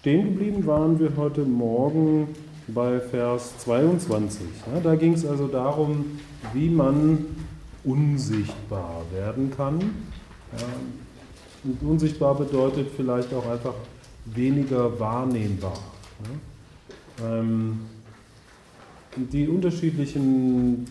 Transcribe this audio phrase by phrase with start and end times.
[0.00, 2.28] Stehen geblieben waren wir heute Morgen
[2.68, 4.40] bei Vers 22.
[4.72, 6.18] Ja, da ging es also darum,
[6.54, 7.26] wie man
[7.84, 9.78] unsichtbar werden kann.
[10.58, 10.66] Ja,
[11.64, 13.74] und unsichtbar bedeutet vielleicht auch einfach
[14.24, 15.78] weniger wahrnehmbar.
[17.18, 17.36] Ja.
[17.36, 17.80] Ähm,
[19.16, 20.86] die unterschiedlichen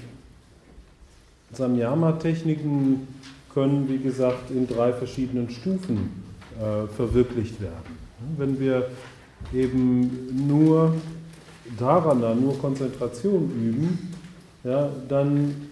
[1.53, 3.07] Samyama-Techniken
[3.55, 6.11] können, wie gesagt, in drei verschiedenen Stufen
[6.59, 7.98] äh, verwirklicht werden.
[8.37, 8.89] Wenn wir
[9.53, 10.93] eben nur
[11.77, 14.09] Dharana, nur Konzentration üben,
[14.63, 15.69] ja, dann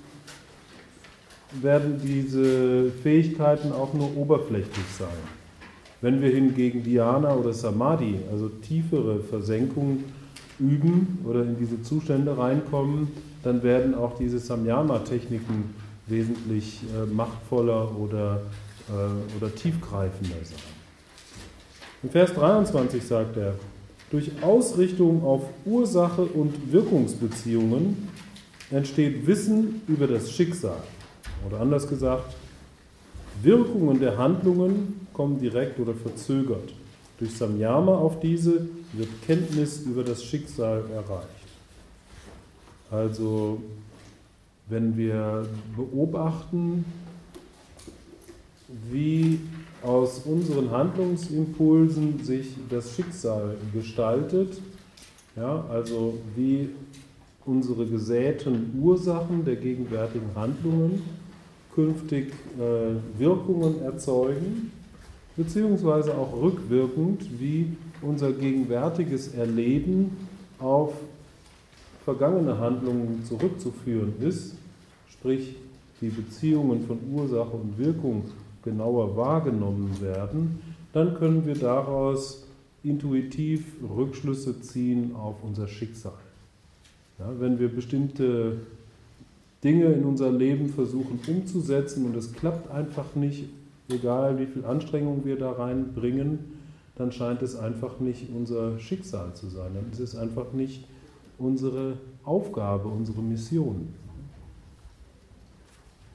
[1.62, 5.08] werden diese Fähigkeiten auch nur oberflächlich sein.
[6.02, 10.04] Wenn wir hingegen Dhyana oder Samadhi, also tiefere Versenkung
[10.59, 13.08] üben oder in diese Zustände reinkommen,
[13.44, 15.73] dann werden auch diese Samyama-Techniken
[16.08, 18.42] wesentlich äh, machtvoller oder,
[18.90, 20.77] äh, oder tiefgreifender sein.
[22.08, 23.56] In Vers 23 sagt er,
[24.12, 28.08] durch Ausrichtung auf Ursache und Wirkungsbeziehungen
[28.72, 30.81] entsteht Wissen über das Schicksal.
[31.46, 32.34] Oder anders gesagt,
[33.44, 36.73] Wirkungen der Handlungen kommen direkt oder verzögert.
[37.20, 41.28] Durch Samyama auf diese wird Kenntnis über das Schicksal erreicht.
[42.90, 43.62] Also
[44.70, 46.86] wenn wir beobachten,
[48.68, 49.40] wie
[49.82, 54.59] aus unseren Handlungsimpulsen sich das Schicksal gestaltet,
[55.36, 56.70] ja, also wie
[57.46, 61.02] unsere gesäten Ursachen der gegenwärtigen Handlungen
[61.74, 64.72] künftig äh, Wirkungen erzeugen,
[65.38, 67.72] beziehungsweise auch rückwirkend, wie
[68.02, 70.18] unser gegenwärtiges Erleben
[70.59, 70.94] auf
[72.04, 74.56] vergangene Handlungen zurückzuführen ist,
[75.09, 75.56] sprich
[76.02, 78.24] die Beziehungen von Ursache und Wirkung
[78.68, 80.60] genauer wahrgenommen werden,
[80.92, 82.46] dann können wir daraus
[82.84, 83.66] intuitiv
[83.98, 86.20] Rückschlüsse ziehen auf unser Schicksal.
[87.18, 88.58] Ja, wenn wir bestimmte
[89.64, 93.46] Dinge in unser Leben versuchen umzusetzen und es klappt einfach nicht,
[93.90, 96.40] egal wie viel Anstrengung wir da reinbringen,
[96.96, 99.72] dann scheint es einfach nicht unser Schicksal zu sein.
[99.75, 100.84] Dann ist es einfach nicht
[101.38, 103.94] unsere Aufgabe, unsere Mission.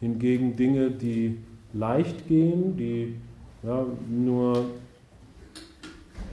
[0.00, 1.38] Hingegen Dinge, die
[1.72, 3.16] leicht gehen, die
[3.62, 4.66] ja, nur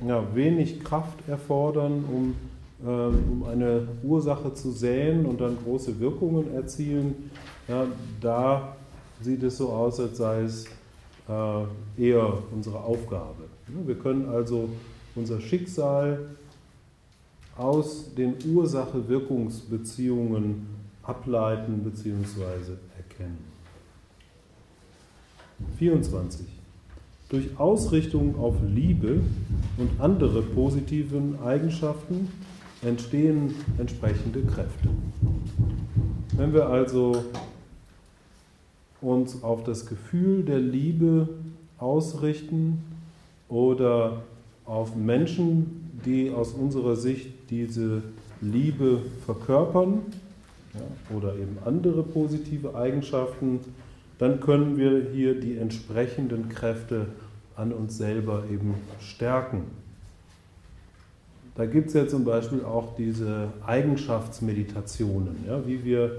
[0.06, 2.36] ja, wenig Kraft erfordern, um,
[2.86, 7.32] äh, um eine Ursache zu säen und dann große Wirkungen erzielen,
[7.68, 7.86] ja,
[8.22, 8.76] da
[9.22, 10.66] sieht es so aus, als sei es
[11.28, 13.44] äh, eher unsere Aufgabe.
[13.86, 14.70] Wir können also
[15.16, 16.30] unser Schicksal
[17.56, 20.66] aus den Ursache-Wirkungsbeziehungen
[21.04, 22.74] ableiten bzw.
[22.98, 23.59] erkennen.
[25.78, 26.46] 24.
[27.30, 29.22] Durch Ausrichtung auf Liebe
[29.78, 32.30] und andere positiven Eigenschaften
[32.82, 34.90] entstehen entsprechende Kräfte.
[36.36, 37.26] Wenn wir also
[39.02, 41.30] uns auf das Gefühl der Liebe
[41.78, 42.84] ausrichten
[43.48, 44.24] oder
[44.66, 48.02] auf Menschen, die aus unserer Sicht diese
[48.42, 50.02] Liebe verkörpern
[50.74, 53.60] ja, oder eben andere positive Eigenschaften,
[54.20, 57.08] dann können wir hier die entsprechenden Kräfte
[57.56, 59.64] an uns selber eben stärken.
[61.56, 66.12] Da gibt es ja zum Beispiel auch diese Eigenschaftsmeditationen, ja, wie wir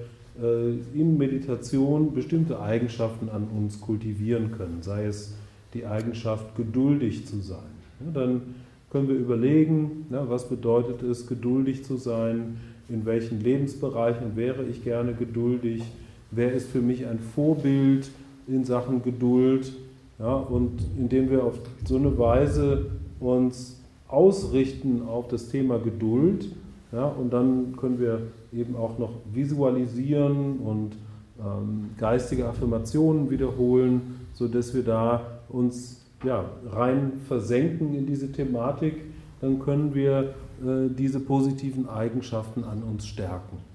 [0.42, 5.34] äh, in Meditation bestimmte Eigenschaften an uns kultivieren können, sei es
[5.72, 7.58] die Eigenschaft, geduldig zu sein.
[8.04, 8.42] Ja, dann
[8.90, 12.56] können wir überlegen, ja, was bedeutet es, geduldig zu sein,
[12.88, 15.84] in welchen Lebensbereichen wäre ich gerne geduldig,
[16.30, 18.10] wer ist für mich ein Vorbild
[18.46, 19.72] in Sachen Geduld.
[20.18, 26.50] Ja, und indem wir auf so eine Weise uns ausrichten auf das Thema Geduld,
[26.92, 30.96] ja, und dann können wir eben auch noch visualisieren und
[31.38, 38.96] ähm, geistige Affirmationen wiederholen, sodass wir da uns ja, rein versenken in diese Thematik,
[39.40, 43.69] dann können wir äh, diese positiven Eigenschaften an uns stärken.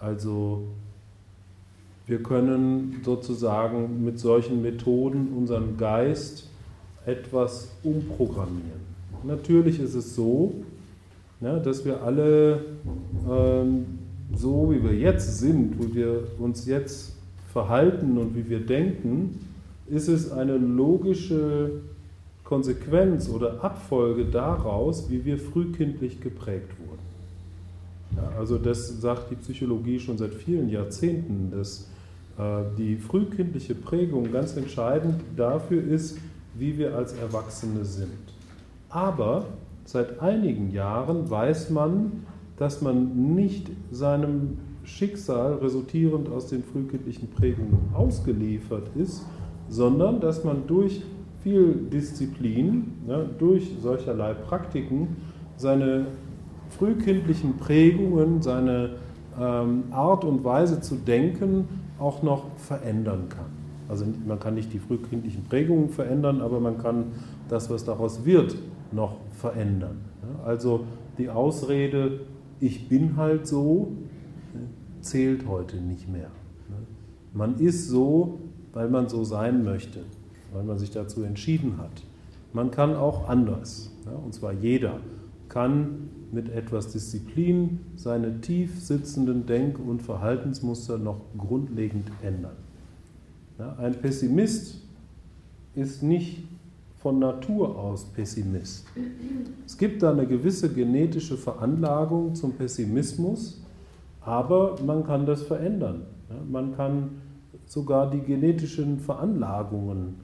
[0.00, 0.64] Also
[2.06, 6.48] wir können sozusagen mit solchen Methoden unseren Geist
[7.04, 8.88] etwas umprogrammieren.
[9.24, 10.54] Natürlich ist es so,
[11.40, 12.64] ja, dass wir alle
[13.30, 13.86] ähm,
[14.34, 17.14] so, wie wir jetzt sind, wie wir uns jetzt
[17.52, 19.40] verhalten und wie wir denken,
[19.88, 21.70] ist es eine logische
[22.44, 26.77] Konsequenz oder Abfolge daraus, wie wir frühkindlich geprägt
[28.38, 31.88] also das sagt die Psychologie schon seit vielen Jahrzehnten, dass
[32.38, 36.18] äh, die frühkindliche Prägung ganz entscheidend dafür ist,
[36.54, 38.08] wie wir als Erwachsene sind.
[38.88, 39.46] Aber
[39.84, 42.24] seit einigen Jahren weiß man,
[42.56, 49.22] dass man nicht seinem Schicksal resultierend aus den frühkindlichen Prägungen ausgeliefert ist,
[49.68, 51.02] sondern dass man durch
[51.42, 55.16] viel Disziplin, ja, durch solcherlei Praktiken
[55.56, 56.06] seine
[56.70, 58.96] frühkindlichen Prägungen, seine
[59.38, 61.68] ähm, Art und Weise zu denken
[61.98, 63.46] auch noch verändern kann.
[63.88, 67.06] Also man kann nicht die frühkindlichen Prägungen verändern, aber man kann
[67.48, 68.56] das, was daraus wird,
[68.92, 69.98] noch verändern.
[70.44, 70.84] Also
[71.16, 72.20] die Ausrede,
[72.60, 73.92] ich bin halt so,
[75.00, 76.30] zählt heute nicht mehr.
[77.32, 78.38] Man ist so,
[78.72, 80.00] weil man so sein möchte,
[80.52, 82.02] weil man sich dazu entschieden hat.
[82.52, 83.90] Man kann auch anders,
[84.24, 85.00] und zwar jeder
[85.48, 92.56] kann mit etwas Disziplin seine tief sitzenden Denk- und Verhaltensmuster noch grundlegend ändern.
[93.78, 94.82] Ein Pessimist
[95.74, 96.44] ist nicht
[96.98, 98.86] von Natur aus Pessimist.
[99.66, 103.62] Es gibt da eine gewisse genetische Veranlagung zum Pessimismus,
[104.20, 106.02] aber man kann das verändern.
[106.50, 107.10] Man kann
[107.66, 110.16] sogar die genetischen Veranlagungen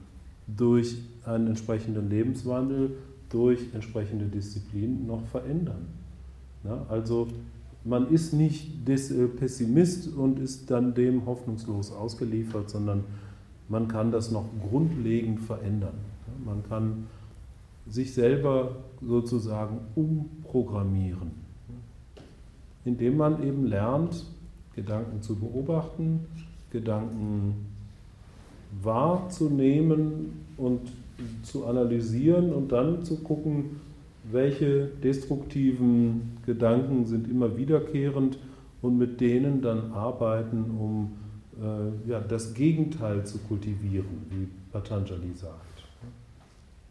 [0.47, 2.91] durch einen entsprechenden Lebenswandel,
[3.29, 5.87] durch entsprechende Disziplin noch verändern.
[6.89, 7.27] Also
[7.83, 13.03] man ist nicht äh, Pessimist und ist dann dem hoffnungslos ausgeliefert, sondern
[13.69, 15.93] man kann das noch grundlegend verändern.
[16.43, 17.07] Man kann
[17.87, 21.31] sich selber sozusagen umprogrammieren,
[22.83, 24.25] indem man eben lernt,
[24.75, 26.25] Gedanken zu beobachten,
[26.71, 27.67] Gedanken
[28.81, 30.81] wahrzunehmen und
[31.43, 33.81] zu analysieren und dann zu gucken,
[34.31, 38.39] welche destruktiven Gedanken sind immer wiederkehrend
[38.81, 41.11] und mit denen dann arbeiten, um
[41.61, 45.83] äh, ja, das Gegenteil zu kultivieren, wie Patanjali sagt.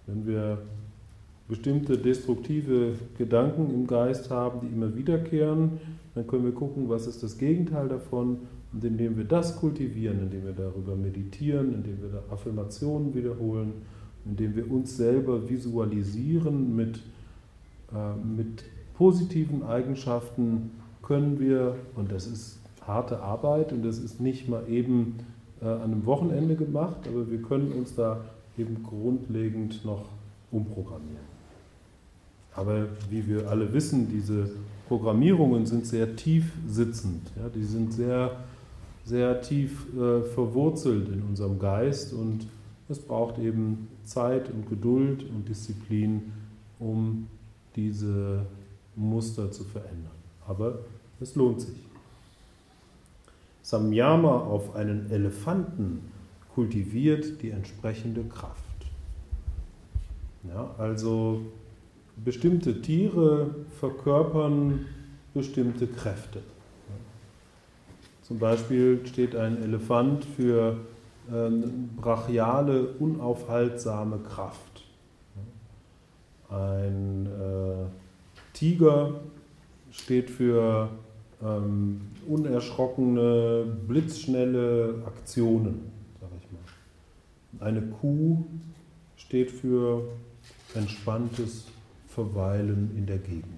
[0.06, 0.58] Wenn wir
[1.48, 5.72] bestimmte destruktive Gedanken im Geist haben, die immer wiederkehren,
[6.14, 8.38] dann können wir gucken, was ist das Gegenteil davon.
[8.72, 13.72] Und indem wir das kultivieren, indem wir darüber meditieren, indem wir da Affirmationen wiederholen,
[14.24, 17.00] indem wir uns selber visualisieren mit,
[17.92, 18.64] äh, mit
[18.96, 20.70] positiven Eigenschaften,
[21.02, 25.16] können wir, und das ist harte Arbeit und das ist nicht mal eben
[25.60, 28.20] äh, an einem Wochenende gemacht, aber wir können uns da
[28.56, 30.04] eben grundlegend noch
[30.50, 31.34] umprogrammieren.
[32.54, 34.50] Aber wie wir alle wissen, diese
[34.88, 37.22] Programmierungen sind sehr tief sitzend.
[37.36, 38.30] Ja, die sind sehr,
[39.04, 42.46] sehr tief äh, verwurzelt in unserem Geist und
[42.88, 46.32] es braucht eben Zeit und Geduld und Disziplin,
[46.78, 47.28] um
[47.76, 48.46] diese
[48.96, 50.12] Muster zu verändern.
[50.46, 50.80] Aber
[51.20, 51.76] es lohnt sich.
[53.62, 56.00] Samyama auf einen Elefanten
[56.54, 58.62] kultiviert die entsprechende Kraft.
[60.46, 61.40] Ja, also
[62.22, 64.86] bestimmte Tiere verkörpern
[65.32, 66.40] bestimmte Kräfte.
[68.22, 70.78] Zum Beispiel steht ein Elefant für
[71.96, 74.84] brachiale, unaufhaltsame Kraft.
[76.48, 77.86] Ein äh,
[78.52, 79.20] Tiger
[79.90, 80.90] steht für
[81.42, 85.94] ähm, unerschrockene, blitzschnelle Aktionen
[87.60, 88.44] eine Kuh
[89.16, 90.08] steht für
[90.74, 91.64] entspanntes
[92.08, 93.50] Verweilen in der Gegenwart.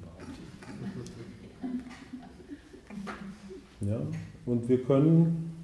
[3.80, 4.00] Ja?
[4.46, 5.55] Und wir können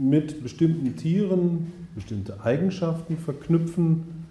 [0.00, 4.24] mit bestimmten Tieren bestimmte Eigenschaften verknüpfen,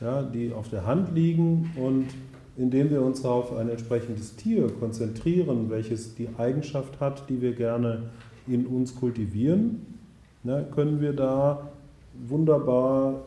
[0.00, 2.06] ja, die auf der Hand liegen und
[2.56, 8.04] indem wir uns auf ein entsprechendes Tier konzentrieren, welches die Eigenschaft hat, die wir gerne
[8.46, 9.80] in uns kultivieren,
[10.44, 11.70] ja, können wir da
[12.28, 13.24] wunderbar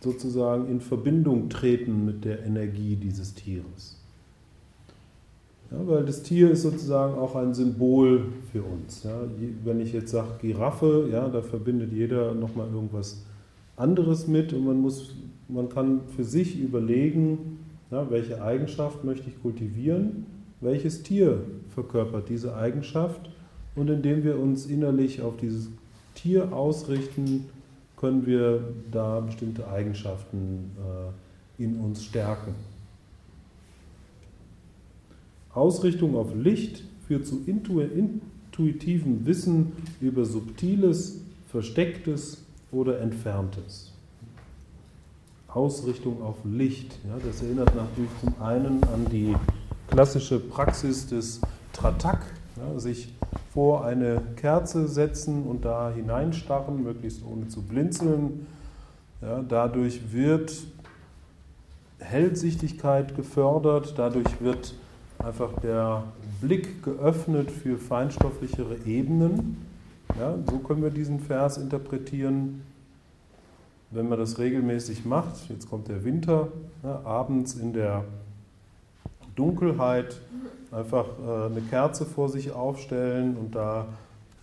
[0.00, 3.99] sozusagen in Verbindung treten mit der Energie dieses Tieres.
[5.70, 9.04] Ja, weil das Tier ist sozusagen auch ein Symbol für uns.
[9.04, 9.22] Ja.
[9.64, 13.24] Wenn ich jetzt sage Giraffe, ja, da verbindet jeder nochmal irgendwas
[13.76, 15.14] anderes mit und man, muss,
[15.48, 17.58] man kann für sich überlegen,
[17.90, 20.26] ja, welche Eigenschaft möchte ich kultivieren,
[20.60, 23.30] welches Tier verkörpert diese Eigenschaft
[23.76, 25.70] und indem wir uns innerlich auf dieses
[26.14, 27.46] Tier ausrichten,
[27.96, 32.54] können wir da bestimmte Eigenschaften äh, in uns stärken.
[35.60, 43.92] Ausrichtung auf Licht führt zu intuitivem Wissen über Subtiles, Verstecktes oder Entferntes.
[45.48, 49.36] Ausrichtung auf Licht, ja, das erinnert natürlich zum einen an die
[49.88, 51.42] klassische Praxis des
[51.74, 52.24] Tratak,
[52.56, 53.12] ja, sich
[53.52, 58.46] vor eine Kerze setzen und da hineinstarren, möglichst ohne zu blinzeln.
[59.20, 60.54] Ja, dadurch wird
[61.98, 64.72] Hellsichtigkeit gefördert, dadurch wird
[65.24, 66.04] einfach der
[66.40, 69.66] Blick geöffnet für feinstofflichere Ebenen.
[70.18, 72.62] Ja, so können wir diesen Vers interpretieren.
[73.90, 76.48] Wenn man das regelmäßig macht, jetzt kommt der Winter,
[76.82, 78.04] ja, abends in der
[79.34, 80.20] Dunkelheit
[80.70, 83.86] einfach äh, eine Kerze vor sich aufstellen und da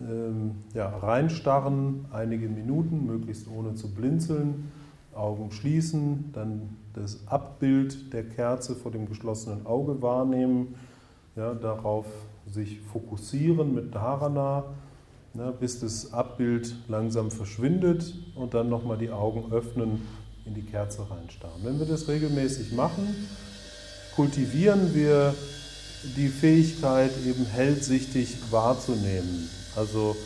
[0.00, 4.70] ähm, ja, reinstarren, einige Minuten, möglichst ohne zu blinzeln,
[5.14, 10.74] Augen schließen, dann das Abbild der Kerze vor dem geschlossenen Auge wahrnehmen,
[11.36, 12.06] ja, darauf
[12.50, 14.64] sich fokussieren mit Dharana,
[15.34, 20.02] ja, bis das Abbild langsam verschwindet und dann nochmal die Augen öffnen,
[20.44, 21.62] in die Kerze reinstarren.
[21.62, 23.14] Wenn wir das regelmäßig machen,
[24.16, 25.34] kultivieren wir
[26.16, 29.48] die Fähigkeit, eben hellsichtig wahrzunehmen.
[29.76, 30.16] Also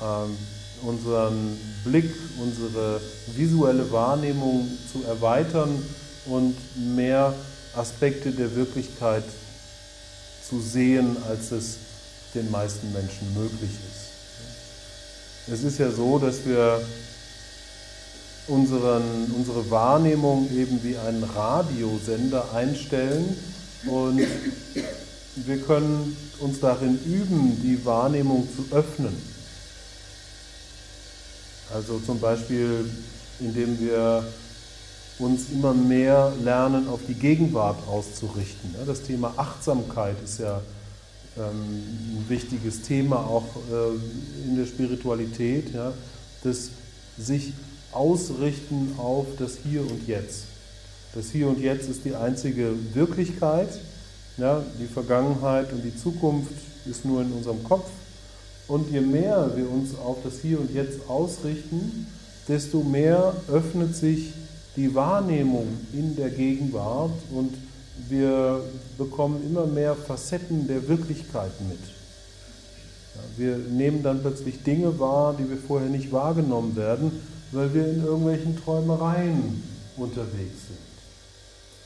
[0.00, 0.36] ähm,
[0.82, 3.00] unseren Blick, unsere
[3.34, 5.82] visuelle Wahrnehmung zu erweitern
[6.26, 6.56] und
[6.94, 7.34] mehr
[7.74, 9.24] Aspekte der Wirklichkeit
[10.48, 11.76] zu sehen, als es
[12.34, 15.52] den meisten Menschen möglich ist.
[15.52, 16.80] Es ist ja so, dass wir
[18.48, 23.36] unseren, unsere Wahrnehmung eben wie einen Radiosender einstellen
[23.86, 24.20] und
[25.36, 29.16] wir können uns darin üben, die Wahrnehmung zu öffnen.
[31.74, 32.88] Also zum Beispiel,
[33.40, 34.24] indem wir
[35.18, 38.74] uns immer mehr lernen, auf die Gegenwart auszurichten.
[38.86, 40.60] Das Thema Achtsamkeit ist ja
[41.38, 41.44] ähm,
[42.16, 45.66] ein wichtiges Thema auch äh, in der Spiritualität,
[46.42, 46.70] das
[47.18, 47.52] sich
[47.92, 50.44] ausrichten auf das Hier und Jetzt.
[51.14, 53.68] Das Hier und Jetzt ist die einzige Wirklichkeit.
[54.38, 56.52] Die Vergangenheit und die Zukunft
[56.84, 57.88] ist nur in unserem Kopf.
[58.68, 62.06] Und je mehr wir uns auf das Hier und Jetzt ausrichten,
[62.46, 64.34] desto mehr öffnet sich
[64.76, 67.54] die Wahrnehmung in der Gegenwart und
[68.08, 68.60] wir
[68.98, 71.78] bekommen immer mehr Facetten der Wirklichkeiten mit.
[73.38, 77.10] wir nehmen dann plötzlich Dinge wahr, die wir vorher nicht wahrgenommen werden,
[77.52, 79.62] weil wir in irgendwelchen Träumereien
[79.96, 80.86] unterwegs sind.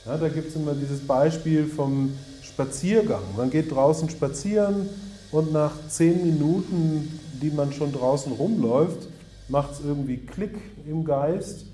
[0.05, 3.21] Ja, da gibt es immer dieses Beispiel vom Spaziergang.
[3.37, 4.89] Man geht draußen spazieren
[5.31, 9.07] und nach zehn Minuten, die man schon draußen rumläuft,
[9.47, 10.55] macht es irgendwie Klick
[10.85, 11.65] im Geist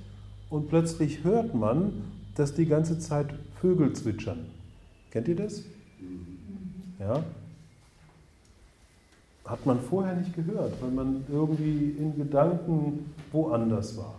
[0.50, 1.94] und plötzlich hört man,
[2.36, 4.46] dass die ganze Zeit Vögel zwitschern.
[5.12, 5.64] Kennt ihr das?
[7.00, 7.24] Ja?
[9.46, 14.16] Hat man vorher nicht gehört, weil man irgendwie in Gedanken woanders war.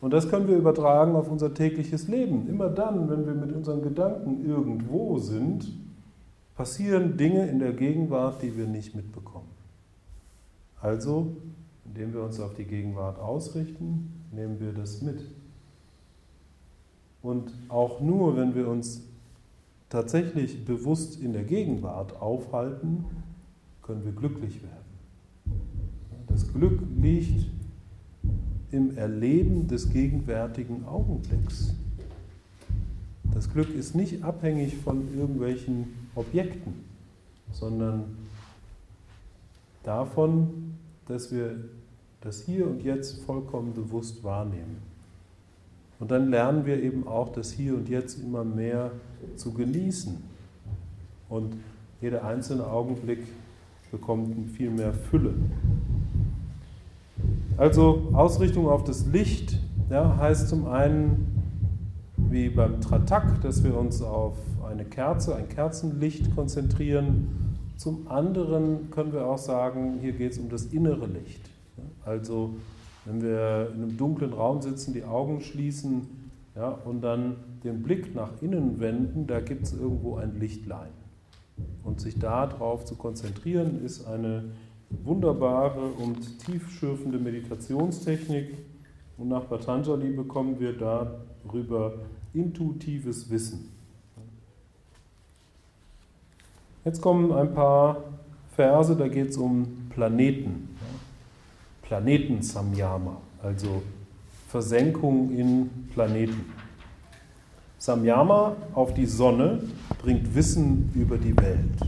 [0.00, 2.48] Und das können wir übertragen auf unser tägliches Leben.
[2.48, 5.72] Immer dann, wenn wir mit unseren Gedanken irgendwo sind,
[6.56, 9.46] passieren Dinge in der Gegenwart, die wir nicht mitbekommen.
[10.80, 11.36] Also,
[11.84, 15.20] indem wir uns auf die Gegenwart ausrichten, nehmen wir das mit.
[17.22, 19.02] Und auch nur, wenn wir uns
[19.88, 23.04] tatsächlich bewusst in der Gegenwart aufhalten,
[23.82, 25.56] können wir glücklich werden.
[26.26, 27.46] Das Glück liegt
[28.70, 31.74] im Erleben des gegenwärtigen Augenblicks.
[33.34, 36.74] Das Glück ist nicht abhängig von irgendwelchen Objekten,
[37.52, 38.04] sondern
[39.82, 40.74] davon,
[41.06, 41.56] dass wir
[42.22, 44.78] das Hier und Jetzt vollkommen bewusst wahrnehmen.
[45.98, 48.92] Und dann lernen wir eben auch das Hier und Jetzt immer mehr
[49.36, 50.16] zu genießen.
[51.28, 51.54] Und
[52.00, 53.20] jeder einzelne Augenblick
[53.90, 55.34] bekommt viel mehr Fülle.
[57.56, 59.58] Also Ausrichtung auf das Licht
[59.90, 61.42] ja, heißt zum einen,
[62.16, 64.36] wie beim Tratak, dass wir uns auf
[64.68, 67.56] eine Kerze, ein Kerzenlicht konzentrieren.
[67.76, 71.51] Zum anderen können wir auch sagen, hier geht es um das innere Licht.
[72.04, 72.54] Also
[73.04, 76.08] wenn wir in einem dunklen Raum sitzen, die Augen schließen
[76.54, 80.90] ja, und dann den Blick nach innen wenden, da gibt es irgendwo ein Lichtlein.
[81.84, 84.44] Und sich darauf zu konzentrieren, ist eine
[85.04, 88.54] wunderbare und tiefschürfende Meditationstechnik.
[89.18, 91.94] Und nach Patanjali bekommen wir darüber
[92.34, 93.68] intuitives Wissen.
[96.84, 98.02] Jetzt kommen ein paar
[98.56, 100.68] Verse, da geht es um Planeten.
[101.92, 103.82] Planeten-Samyama, also
[104.48, 106.46] Versenkung in Planeten.
[107.76, 109.60] Samyama auf die Sonne
[110.00, 111.78] bringt Wissen über die Welt.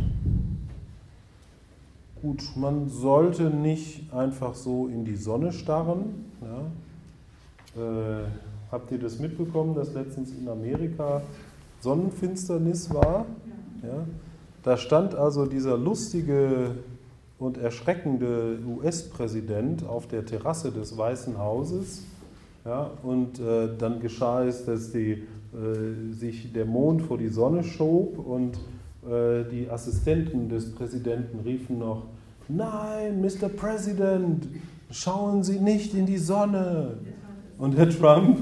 [2.20, 6.26] Gut, man sollte nicht einfach so in die Sonne starren.
[6.42, 7.82] Ja.
[7.82, 8.24] Äh,
[8.70, 11.22] habt ihr das mitbekommen, dass letztens in Amerika
[11.80, 13.24] Sonnenfinsternis war?
[13.82, 14.04] Ja.
[14.64, 16.72] Da stand also dieser lustige
[17.44, 22.04] und erschreckende US-Präsident auf der Terrasse des Weißen Hauses.
[22.64, 27.62] Ja, und äh, dann geschah es, dass die äh, sich der Mond vor die Sonne
[27.62, 28.56] schob und
[29.06, 32.04] äh, die Assistenten des Präsidenten riefen noch,
[32.48, 33.50] nein, Mr.
[33.50, 34.48] President,
[34.90, 36.96] schauen Sie nicht in die Sonne.
[37.58, 38.38] Und Herr Trump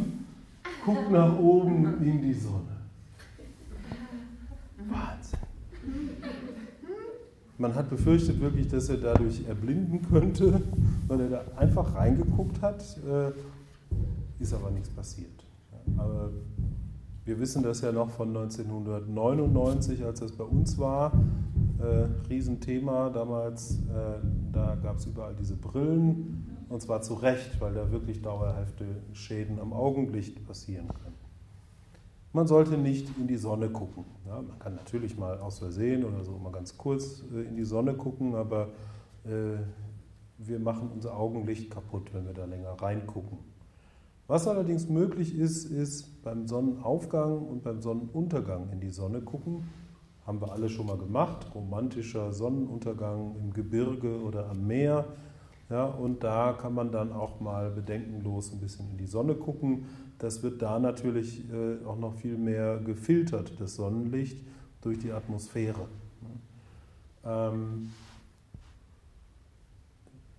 [0.85, 2.62] guckt nach oben in die Sonne.
[7.63, 10.61] Man hat befürchtet wirklich, dass er dadurch erblinden könnte,
[11.07, 12.83] weil er da einfach reingeguckt hat.
[13.09, 13.31] Äh,
[14.43, 15.47] ist aber nichts passiert.
[15.97, 16.31] Aber
[17.25, 21.13] wir wissen das ja noch von 1999, als das bei uns war.
[21.79, 23.77] Äh, Riesenthema damals.
[23.77, 24.19] Äh,
[24.53, 26.67] da gab es überall diese Brillen.
[26.69, 31.12] Und zwar zu Recht, weil da wirklich dauerhafte Schäden am Augenlicht passieren können.
[32.35, 34.05] Man sollte nicht in die Sonne gucken.
[34.27, 37.65] Ja, man kann natürlich mal aus Versehen oder so mal ganz kurz äh, in die
[37.65, 38.69] Sonne gucken, aber
[39.25, 39.59] äh,
[40.39, 43.39] wir machen unser Augenlicht kaputt, wenn wir da länger reingucken.
[44.29, 49.65] Was allerdings möglich ist, ist beim Sonnenaufgang und beim Sonnenuntergang in die Sonne gucken.
[50.27, 51.55] Haben wir alle schon mal gemacht.
[51.55, 55.05] Romantischer Sonnenuntergang im Gebirge oder am Meer.
[55.73, 59.87] Ja, und da kann man dann auch mal bedenkenlos ein bisschen in die Sonne gucken.
[60.19, 64.37] Das wird da natürlich äh, auch noch viel mehr gefiltert, das Sonnenlicht,
[64.83, 65.87] durch die Atmosphäre.
[67.25, 67.91] Ähm,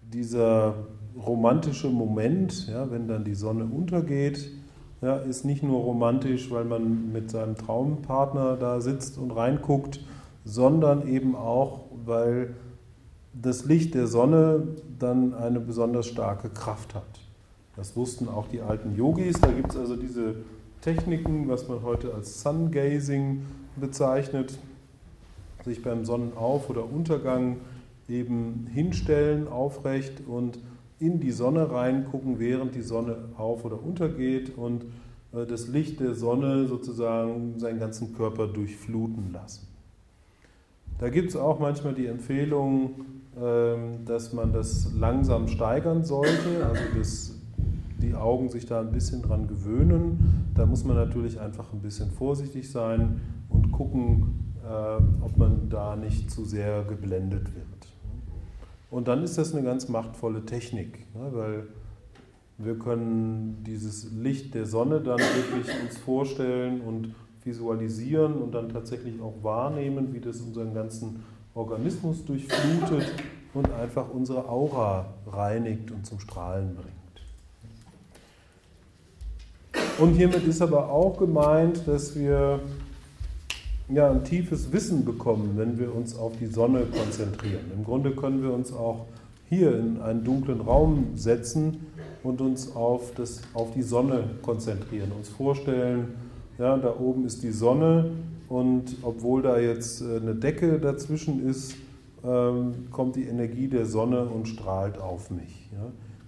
[0.01, 0.75] dieser
[1.17, 4.51] romantische Moment, ja, wenn dann die Sonne untergeht,
[5.01, 9.99] ja, ist nicht nur romantisch, weil man mit seinem Traumpartner da sitzt und reinguckt,
[10.45, 12.53] sondern eben auch, weil
[13.33, 14.67] das Licht der Sonne
[14.99, 17.03] dann eine besonders starke Kraft hat.
[17.75, 19.41] Das wussten auch die alten Yogis.
[19.41, 20.35] Da gibt es also diese
[20.81, 24.59] Techniken, was man heute als Sun Gazing bezeichnet,
[25.65, 27.57] sich beim Sonnenauf- oder Untergang
[28.07, 30.59] eben hinstellen, aufrecht und
[30.99, 34.85] in die Sonne reingucken, während die Sonne auf oder untergeht und
[35.33, 39.67] äh, das Licht der Sonne sozusagen seinen ganzen Körper durchfluten lassen.
[40.99, 47.33] Da gibt es auch manchmal die Empfehlung, dass man das langsam steigern sollte, also dass
[48.03, 50.51] die Augen sich da ein bisschen dran gewöhnen.
[50.53, 55.95] Da muss man natürlich einfach ein bisschen vorsichtig sein und gucken, äh, ob man da
[55.95, 57.65] nicht zu sehr geblendet wird.
[58.91, 61.67] Und dann ist das eine ganz machtvolle Technik, ne, weil
[62.57, 69.19] wir können dieses Licht der Sonne dann wirklich uns vorstellen und visualisieren und dann tatsächlich
[69.21, 71.23] auch wahrnehmen, wie das unseren ganzen
[71.55, 73.13] Organismus durchflutet
[73.53, 76.93] und einfach unsere Aura reinigt und zum Strahlen bringt.
[79.99, 82.59] Und hiermit ist aber auch gemeint, dass wir
[83.89, 87.71] ja, ein tiefes Wissen bekommen, wenn wir uns auf die Sonne konzentrieren.
[87.75, 89.05] Im Grunde können wir uns auch
[89.49, 91.85] hier in einen dunklen Raum setzen
[92.23, 96.15] und uns auf, das, auf die Sonne konzentrieren, uns vorstellen,
[96.57, 98.11] ja, da oben ist die Sonne
[98.49, 101.75] und obwohl da jetzt äh, eine Decke dazwischen ist,
[102.23, 105.69] ähm, kommt die Energie der Sonne und strahlt auf mich.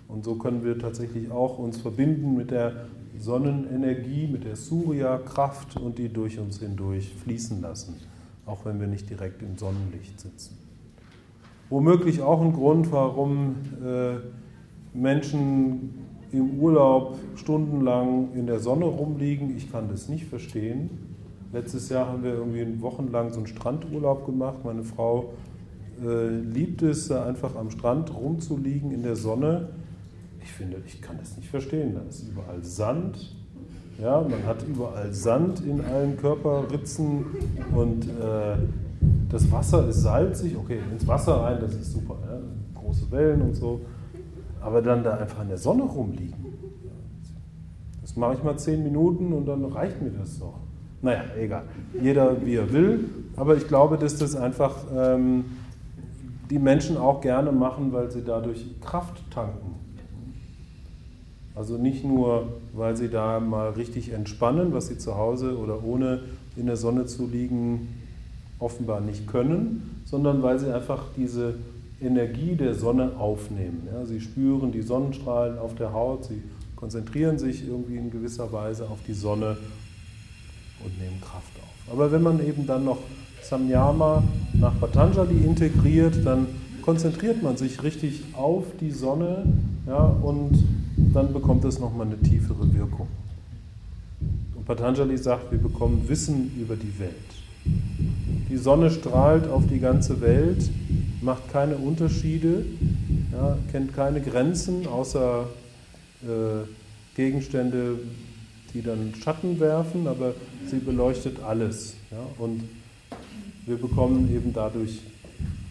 [0.08, 5.98] Und so können wir tatsächlich auch uns verbinden mit der Sonnenenergie, mit der Surya-Kraft und
[5.98, 7.96] die durch uns hindurch fließen lassen,
[8.46, 10.58] auch wenn wir nicht direkt im Sonnenlicht sitzen.
[11.70, 14.18] Womöglich auch ein Grund, warum äh,
[14.94, 15.94] Menschen
[16.32, 19.56] im Urlaub stundenlang in der Sonne rumliegen.
[19.56, 21.15] Ich kann das nicht verstehen.
[21.56, 24.58] Letztes Jahr haben wir irgendwie wochenlang so einen Strandurlaub gemacht.
[24.64, 25.34] Meine Frau
[26.04, 29.70] äh, liebt es, da einfach am Strand rumzuliegen in der Sonne
[30.46, 31.96] ich finde, ich kann das nicht verstehen.
[31.96, 33.36] Da ist überall Sand.
[34.00, 37.26] Ja, man hat überall Sand in allen Körperritzen
[37.76, 38.58] und äh,
[39.30, 40.56] das Wasser ist salzig.
[40.56, 42.18] Okay, ins Wasser rein, das ist super.
[42.26, 42.40] Ja?
[42.80, 43.82] Große Wellen und so.
[44.62, 46.46] Aber dann da einfach in der Sonne rumliegen.
[48.02, 50.60] Das mache ich mal zehn Minuten und dann reicht mir das doch.
[51.06, 51.62] Naja, egal.
[52.02, 53.06] Jeder wie er will.
[53.36, 55.46] Aber ich glaube, dass das einfach ähm,
[56.50, 59.76] die Menschen auch gerne machen, weil sie dadurch Kraft tanken.
[61.54, 66.24] Also nicht nur, weil sie da mal richtig entspannen, was sie zu Hause oder ohne
[66.56, 67.88] in der Sonne zu liegen
[68.58, 71.54] offenbar nicht können, sondern weil sie einfach diese
[72.02, 73.88] Energie der Sonne aufnehmen.
[73.94, 76.42] Ja, sie spüren die Sonnenstrahlen auf der Haut, sie
[76.76, 79.56] konzentrieren sich irgendwie in gewisser Weise auf die Sonne
[80.84, 81.94] und nehmen Kraft auf.
[81.94, 83.00] Aber wenn man eben dann noch
[83.42, 86.48] Samyama nach Patanjali integriert, dann
[86.82, 89.44] konzentriert man sich richtig auf die Sonne
[89.88, 90.64] ja, und
[91.14, 93.08] dann bekommt es nochmal eine tiefere Wirkung.
[94.56, 97.14] Und Patanjali sagt, wir bekommen Wissen über die Welt.
[98.50, 100.70] Die Sonne strahlt auf die ganze Welt,
[101.22, 102.66] macht keine Unterschiede,
[103.32, 105.48] ja, kennt keine Grenzen, außer
[106.24, 106.68] äh,
[107.16, 107.98] Gegenstände,
[108.76, 110.34] die dann Schatten werfen, aber
[110.68, 111.96] sie beleuchtet alles.
[112.12, 112.18] Ja?
[112.38, 112.64] Und
[113.66, 115.00] wir bekommen eben dadurch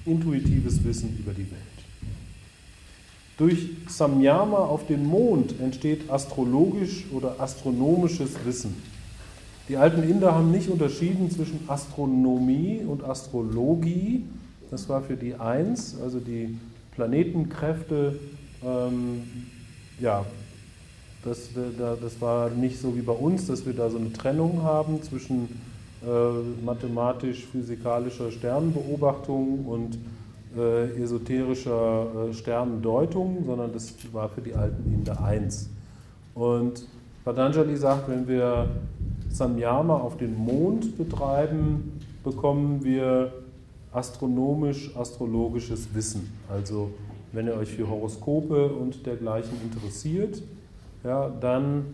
[0.06, 1.60] intuitives Wissen über die Welt.
[3.36, 8.74] Durch Samyama auf den Mond entsteht astrologisch oder astronomisches Wissen.
[9.68, 14.24] Die alten Inder haben nicht unterschieden zwischen Astronomie und Astrologie.
[14.70, 16.58] Das war für die eins, also die
[16.92, 18.18] Planetenkräfte,
[18.64, 19.22] ähm,
[20.00, 20.24] ja,
[21.24, 25.02] das, das war nicht so wie bei uns, dass wir da so eine Trennung haben
[25.02, 25.48] zwischen
[26.02, 26.06] äh,
[26.64, 29.98] mathematisch-physikalischer Sternenbeobachtung und
[30.56, 35.70] äh, esoterischer äh, Sternendeutung, sondern das war für die alten Inder eins.
[36.34, 36.86] Und
[37.24, 38.68] Patanjali sagt, wenn wir
[39.30, 43.32] Samyama auf den Mond betreiben, bekommen wir
[43.92, 46.30] astronomisch-astrologisches Wissen.
[46.50, 46.90] Also
[47.32, 50.42] wenn ihr euch für Horoskope und dergleichen interessiert,
[51.04, 51.84] ja, dann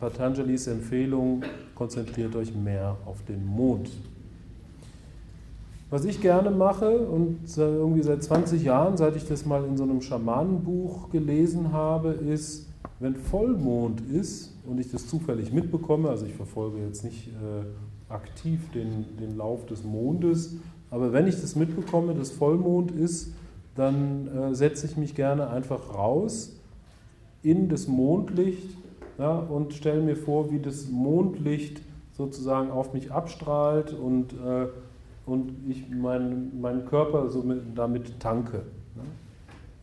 [0.00, 3.90] Patanjalis Empfehlung, konzentriert euch mehr auf den Mond.
[5.90, 9.82] Was ich gerne mache und irgendwie seit 20 Jahren, seit ich das mal in so
[9.82, 16.34] einem Schamanenbuch gelesen habe, ist, wenn Vollmond ist und ich das zufällig mitbekomme, also ich
[16.34, 20.56] verfolge jetzt nicht äh, aktiv den, den Lauf des Mondes,
[20.90, 23.34] aber wenn ich das mitbekomme, dass Vollmond ist,
[23.74, 26.59] dann äh, setze ich mich gerne einfach raus
[27.42, 28.76] in das Mondlicht
[29.18, 34.66] ja, und stelle mir vor, wie das Mondlicht sozusagen auf mich abstrahlt und, äh,
[35.26, 38.58] und ich meinen mein Körper so mit, damit tanke.
[38.96, 39.02] Ja.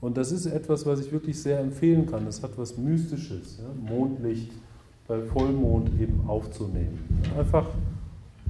[0.02, 2.26] Und das ist etwas, was ich wirklich sehr empfehlen kann.
[2.26, 4.52] Das hat was Mystisches, ja, Mondlicht
[5.08, 7.00] bei Vollmond eben aufzunehmen.
[7.38, 7.68] Einfach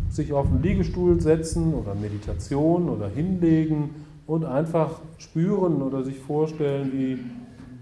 [0.10, 3.92] sich auf einen Liegestuhl setzen oder Meditation oder hinlegen
[4.26, 7.20] und einfach spüren oder sich vorstellen, wie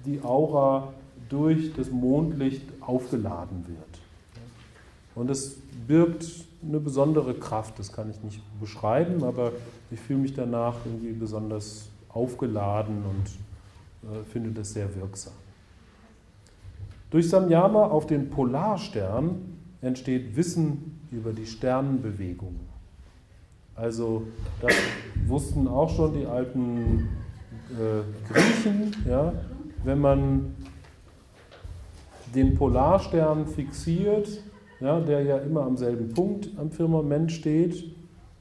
[0.06, 0.94] die Aura
[1.30, 4.00] durch das Mondlicht aufgeladen wird.
[5.16, 5.58] Und es
[5.88, 6.26] birgt
[6.68, 9.52] eine besondere Kraft, das kann ich nicht beschreiben, aber
[9.92, 15.34] ich fühle mich danach irgendwie besonders aufgeladen und äh, finde das sehr wirksam.
[17.12, 19.36] Durch Samyama auf den Polarstern
[19.82, 22.56] entsteht Wissen über die Sternenbewegung.
[23.76, 24.24] Also
[24.62, 24.74] das
[25.28, 27.10] wussten auch schon die alten
[27.72, 29.34] äh, Griechen, ja,
[29.84, 30.56] wenn man
[32.34, 34.42] den Polarstern fixiert,
[34.80, 37.86] ja, der ja immer am selben Punkt am Firmament steht,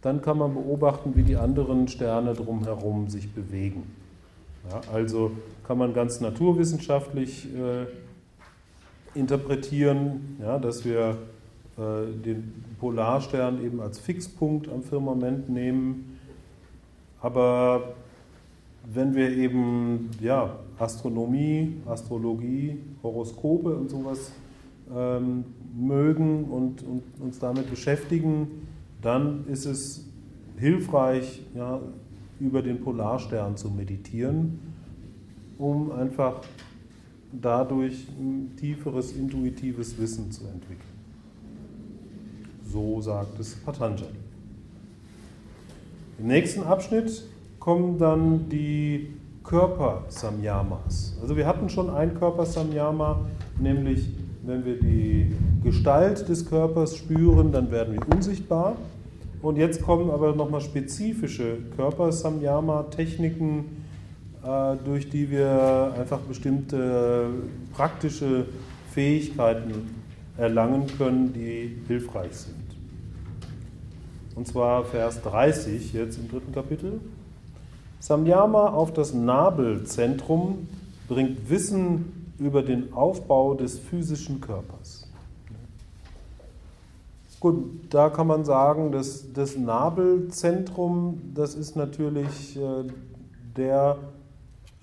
[0.03, 3.85] dann kann man beobachten, wie die anderen Sterne drumherum sich bewegen.
[4.71, 5.31] Ja, also
[5.67, 7.87] kann man ganz naturwissenschaftlich äh,
[9.19, 11.17] interpretieren, ja, dass wir
[11.77, 16.19] äh, den Polarstern eben als Fixpunkt am Firmament nehmen.
[17.21, 17.95] Aber
[18.93, 24.33] wenn wir eben ja, Astronomie, Astrologie, Horoskope und sowas
[24.95, 28.49] ähm, mögen und, und, uns damit beschäftigen,
[29.03, 30.07] dann ist es
[30.59, 31.81] hilfreich, ja,
[32.41, 34.59] über den Polarstern zu meditieren,
[35.59, 36.43] um einfach
[37.33, 40.95] dadurch ein tieferes intuitives Wissen zu entwickeln.
[42.65, 44.11] So sagt es Patanjali.
[46.19, 47.25] Im nächsten Abschnitt
[47.59, 49.11] kommen dann die
[49.45, 51.17] Körper-Samyamas.
[51.21, 53.21] Also wir hatten schon ein Körper-Samyama,
[53.61, 54.09] nämlich
[54.43, 58.77] wenn wir die Gestalt des Körpers spüren, dann werden wir unsichtbar.
[59.43, 63.65] Und jetzt kommen aber nochmal spezifische Körper-Samyama-Techniken,
[64.43, 67.29] äh, durch die wir einfach bestimmte
[67.75, 68.47] praktische
[68.93, 69.95] Fähigkeiten
[70.39, 72.65] erlangen können, die hilfreich sind.
[74.35, 77.01] Und zwar Vers 30 jetzt im dritten Kapitel.
[78.01, 80.69] Samyama auf das Nabelzentrum
[81.09, 85.09] bringt Wissen über den Aufbau des physischen Körpers.
[87.41, 87.57] Gut,
[87.91, 92.85] da kann man sagen, dass das Nabelzentrum, das ist natürlich äh,
[93.55, 93.99] der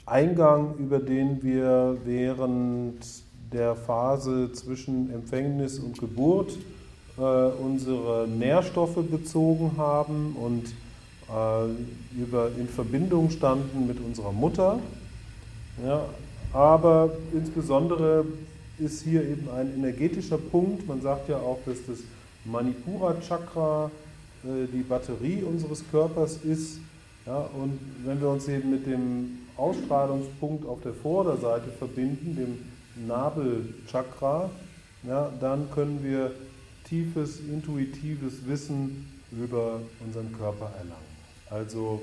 [0.06, 3.00] Eingang, über den wir während
[3.52, 6.58] der Phase zwischen Empfängnis und Geburt
[7.18, 10.74] äh, unsere Nährstoffe bezogen haben und
[12.18, 14.80] über, in Verbindung standen mit unserer Mutter.
[15.86, 16.06] Ja,
[16.54, 18.26] aber insbesondere
[18.78, 20.88] ist hier eben ein energetischer Punkt.
[20.88, 22.00] Man sagt ja auch, dass das
[22.46, 23.92] Manipura Chakra
[24.44, 26.80] äh, die Batterie unseres Körpers ist.
[27.26, 34.50] Ja, und wenn wir uns eben mit dem Ausstrahlungspunkt auf der Vorderseite verbinden, dem Nabelchakra,
[35.08, 36.32] ja, dann können wir
[36.90, 41.11] tiefes, intuitives Wissen über unseren Körper erlangen.
[41.52, 42.02] Also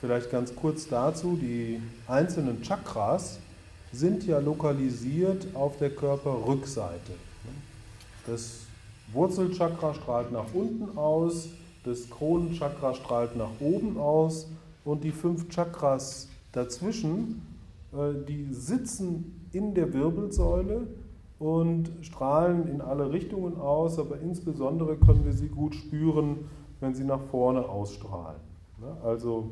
[0.00, 3.38] vielleicht ganz kurz dazu, die einzelnen Chakras
[3.92, 7.12] sind ja lokalisiert auf der Körperrückseite.
[8.26, 8.60] Das
[9.12, 11.48] Wurzelchakra strahlt nach unten aus,
[11.84, 14.48] das Kronenchakra strahlt nach oben aus
[14.84, 17.42] und die fünf Chakras dazwischen,
[17.92, 20.88] äh, die sitzen in der Wirbelsäule
[21.38, 26.38] und strahlen in alle Richtungen aus, aber insbesondere können wir sie gut spüren,
[26.80, 28.40] wenn sie nach vorne ausstrahlen.
[29.02, 29.50] Also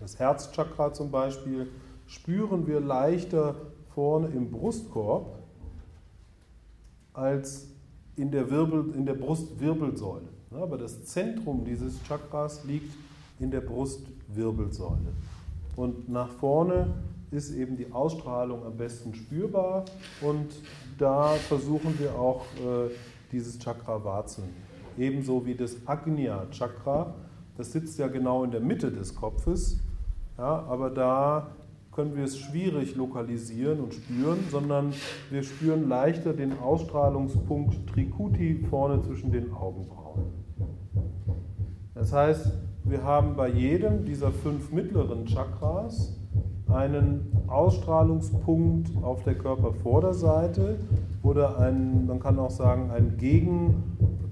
[0.00, 1.68] das Herzchakra zum Beispiel
[2.06, 3.54] spüren wir leichter
[3.94, 5.38] vorne im Brustkorb
[7.12, 7.68] als
[8.16, 10.28] in der, Wirbel, in der Brustwirbelsäule.
[10.52, 12.94] Aber das Zentrum dieses Chakras liegt
[13.38, 15.12] in der Brustwirbelsäule.
[15.76, 16.94] Und nach vorne
[17.30, 19.84] ist eben die Ausstrahlung am besten spürbar
[20.20, 20.48] und
[20.98, 22.90] da versuchen wir auch äh,
[23.30, 24.67] dieses Chakra wahrzunehmen.
[24.98, 27.14] Ebenso wie das Agnya Chakra,
[27.56, 29.80] das sitzt ja genau in der Mitte des Kopfes,
[30.36, 31.48] ja, aber da
[31.92, 34.92] können wir es schwierig lokalisieren und spüren, sondern
[35.30, 40.26] wir spüren leichter den Ausstrahlungspunkt Trikuti vorne zwischen den Augenbrauen.
[41.94, 42.52] Das heißt,
[42.84, 46.16] wir haben bei jedem dieser fünf mittleren Chakras
[46.68, 50.78] einen Ausstrahlungspunkt auf der Körpervorderseite
[51.22, 53.16] oder ein, man kann auch sagen, ein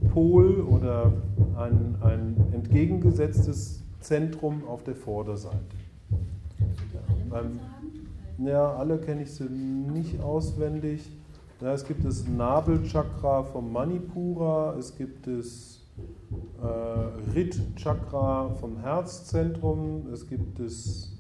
[0.07, 1.12] Gegenpol oder
[1.57, 5.57] ein, ein entgegengesetztes Zentrum auf der Vorderseite.
[7.29, 7.59] Beim,
[8.38, 11.11] ja, alle kenne ich sie nicht auswendig.
[11.61, 15.81] Ja, es gibt das Nabelchakra vom Manipura, es gibt das
[16.62, 21.12] äh, Rit-Chakra vom Herzzentrum, es gibt das,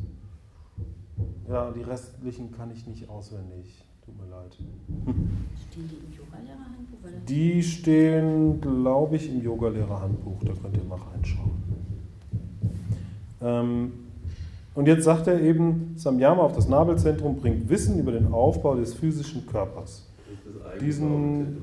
[1.48, 3.85] ja, die restlichen kann ich nicht auswendig.
[4.06, 4.52] Tut mir leid.
[5.68, 7.26] Stehen die im Yogalehrerhandbuch?
[7.26, 10.38] Die stehen, glaube ich, im Yogalehrerhandbuch.
[10.44, 11.50] Da könnt ihr mal reinschauen.
[13.42, 13.92] Ähm,
[14.76, 18.94] und jetzt sagt er eben, Samyama auf das Nabelzentrum bringt Wissen über den Aufbau des
[18.94, 20.06] physischen Körpers.
[20.54, 21.56] Das Diesen.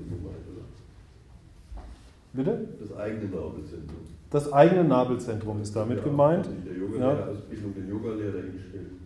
[2.34, 2.68] Bitte?
[2.80, 3.98] Das eigene Nabelzentrum.
[4.32, 6.48] Das eigene Nabelzentrum ist damit ja, gemeint.
[6.48, 7.82] In der Yoga-Ausbildung ja.
[7.82, 9.00] den Yogalehrer hinstellen.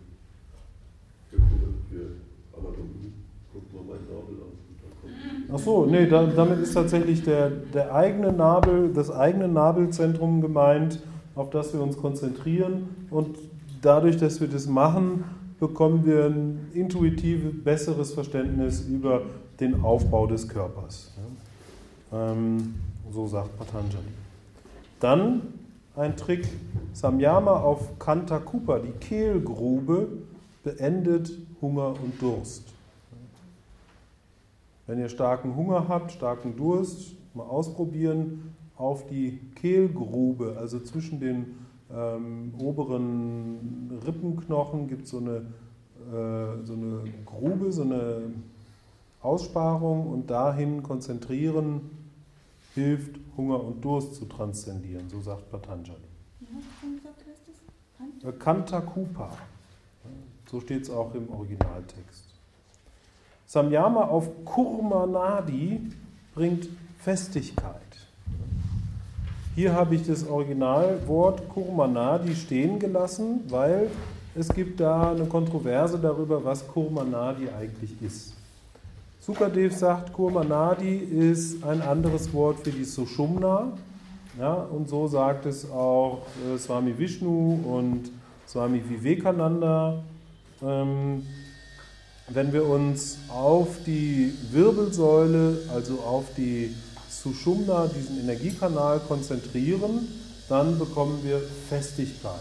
[1.30, 2.10] Für, für
[2.56, 3.12] Anatomie
[3.58, 5.54] an.
[5.54, 11.00] Ach so, nee, da, damit ist tatsächlich der, der eigene Nabel, das eigene Nabelzentrum gemeint,
[11.34, 13.36] auf das wir uns konzentrieren und
[13.80, 15.24] dadurch, dass wir das machen,
[15.58, 19.22] bekommen wir ein intuitiv besseres Verständnis über
[19.60, 21.12] den Aufbau des Körpers.
[22.12, 22.74] Ähm,
[23.10, 24.04] so sagt Patanjali.
[25.00, 25.42] Dann
[25.96, 26.46] ein Trick,
[26.92, 30.08] Samyama auf Kantakupa, die Kehlgrube,
[30.62, 32.77] beendet Hunger und Durst.
[34.88, 41.58] Wenn ihr starken Hunger habt, starken Durst, mal ausprobieren, auf die Kehlgrube, also zwischen den
[41.94, 48.32] ähm, oberen Rippenknochen gibt so es äh, so eine Grube, so eine
[49.20, 51.82] Aussparung und dahin konzentrieren
[52.74, 56.00] hilft, Hunger und Durst zu transzendieren, so sagt Patanjali.
[58.38, 59.36] Kantakupa.
[60.50, 62.27] So steht es auch im Originaltext.
[63.48, 65.80] Samyama auf Kurmanadi
[66.34, 67.74] bringt Festigkeit.
[69.54, 73.90] Hier habe ich das Originalwort Kurmanadi stehen gelassen, weil
[74.34, 78.34] es gibt da eine Kontroverse darüber, was Kurmanadi eigentlich ist.
[79.20, 83.72] Sukadev sagt, Kurmanadi ist ein anderes Wort für die Sushumna.
[84.38, 86.20] Ja, und so sagt es auch
[86.54, 88.10] äh, Swami Vishnu und
[88.46, 90.02] Swami Vivekananda.
[90.62, 91.22] Ähm,
[92.30, 96.74] wenn wir uns auf die Wirbelsäule, also auf die
[97.08, 100.08] Sushumna, diesen Energiekanal konzentrieren,
[100.48, 102.34] dann bekommen wir Festigkeit.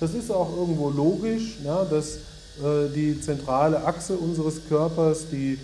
[0.00, 5.58] Das ist auch irgendwo logisch, ja, dass äh, die zentrale Achse unseres Körpers, die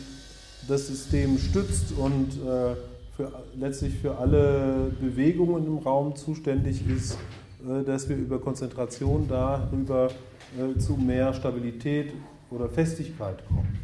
[0.66, 2.74] das System stützt und äh,
[3.16, 7.16] für, letztlich für alle Bewegungen im Raum zuständig ist,
[7.66, 10.08] äh, dass wir über Konzentration darüber
[10.56, 12.12] äh, zu mehr Stabilität
[12.50, 13.78] oder Festigkeit kommen.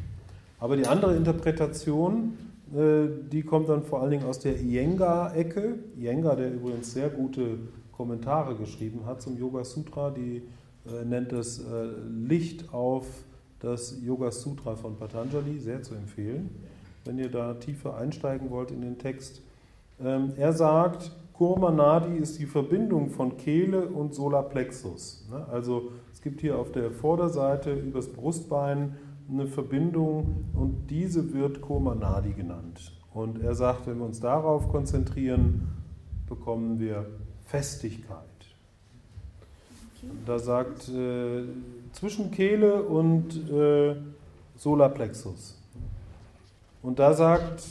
[0.58, 2.36] Aber die andere Interpretation
[2.74, 5.78] äh, die kommt dann vor allen Dingen aus der Iyengar-Ecke.
[5.96, 7.58] Iyengar, der übrigens sehr gute
[7.92, 10.42] Kommentare geschrieben hat zum Yoga Sutra, die
[10.86, 13.06] äh, nennt es äh, Licht auf
[13.60, 16.50] das Yoga Sutra von Patanjali, sehr zu empfehlen,
[17.04, 19.40] wenn ihr da tiefer einsteigen wollt in den Text.
[20.02, 25.26] Ähm, er sagt, Kurma Nadi ist die Verbindung von Kehle und Solarplexus.
[25.30, 25.44] Ne?
[25.50, 28.96] Also es gibt hier auf der Vorderseite übers Brustbein
[29.28, 32.92] eine Verbindung und diese wird Komanadi genannt.
[33.12, 35.72] Und er sagt, wenn wir uns darauf konzentrieren,
[36.28, 37.06] bekommen wir
[37.46, 38.20] Festigkeit.
[40.26, 41.44] Da sagt äh,
[41.92, 43.96] zwischen Kehle und äh,
[44.56, 45.58] Solarplexus.
[46.82, 47.64] Und da sagt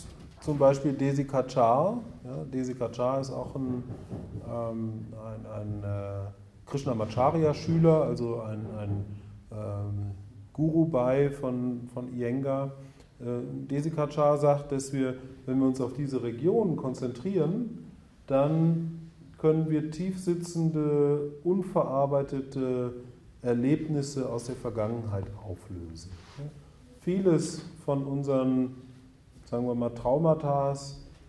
[0.43, 2.01] zum Beispiel Desi Kachar.
[2.25, 3.84] Ja, Desi Kachar ist auch ein,
[4.47, 9.06] ähm, ein, ein äh, Krishnamacharya-Schüler, also ein, ein
[9.51, 10.12] ähm,
[10.51, 12.73] Guru-Bai von, von Iyengar.
[13.21, 17.86] Äh, Desi Kachar sagt, dass wir, wenn wir uns auf diese Region konzentrieren,
[18.27, 22.93] dann können wir tiefsitzende, unverarbeitete
[23.41, 26.12] Erlebnisse aus der Vergangenheit auflösen.
[27.01, 28.75] Vieles von unseren,
[29.53, 30.73] sagen wir mal, Traumata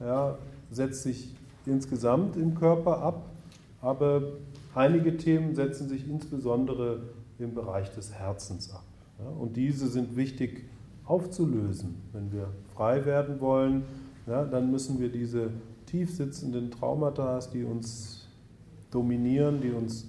[0.01, 0.39] ja,
[0.71, 1.35] setzt sich
[1.67, 3.27] insgesamt im Körper ab,
[3.83, 4.23] aber
[4.75, 7.03] einige Themen setzen sich insbesondere
[7.39, 8.83] im Bereich des Herzens ab.
[9.19, 10.65] Ja, und diese sind wichtig
[11.05, 11.97] aufzulösen.
[12.15, 13.83] Wenn wir frei werden wollen,
[14.27, 15.51] ja, dann müssen wir diese
[15.85, 18.27] tief sitzenden Traumata, die uns
[18.91, 20.09] dominieren, die uns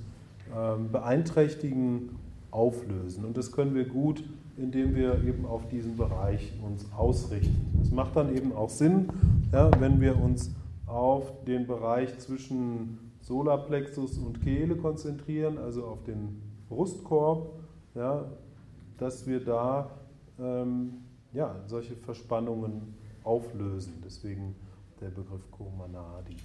[0.56, 2.12] ähm, beeinträchtigen,
[2.50, 3.26] auflösen.
[3.26, 4.24] Und das können wir gut,
[4.58, 7.80] indem wir eben auf diesen Bereich uns ausrichten.
[7.82, 9.10] Es macht dann eben auch Sinn,
[9.52, 10.52] ja, wenn wir uns
[10.88, 17.50] auf den Bereich zwischen Solarplexus und Kehle konzentrieren, also auf den Brustkorb,
[17.96, 18.26] ja,
[18.98, 19.90] dass wir da
[20.40, 20.94] ähm,
[21.34, 23.94] ja, solche Verspannungen auflösen.
[24.06, 24.56] Deswegen
[25.02, 26.36] der Begriff Komanadi.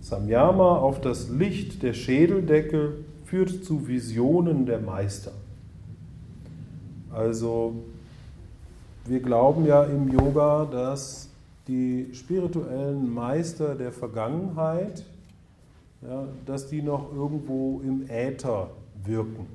[0.00, 2.92] Samyama auf das Licht der Schädeldecke
[3.24, 5.32] führt zu Visionen der Meister.
[7.10, 7.74] Also
[9.06, 11.28] wir glauben ja im Yoga, dass
[11.68, 15.04] die spirituellen Meister der Vergangenheit,
[16.02, 18.70] ja, dass die noch irgendwo im Äther
[19.04, 19.46] wirken.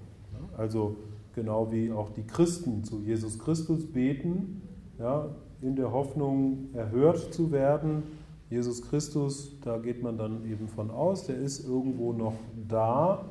[0.57, 0.95] Also
[1.35, 4.61] genau wie auch die Christen zu Jesus Christus beten,
[4.97, 5.27] ja,
[5.61, 8.03] in der Hoffnung erhört zu werden,
[8.49, 12.33] Jesus Christus, da geht man dann eben von aus, der ist irgendwo noch
[12.67, 13.25] da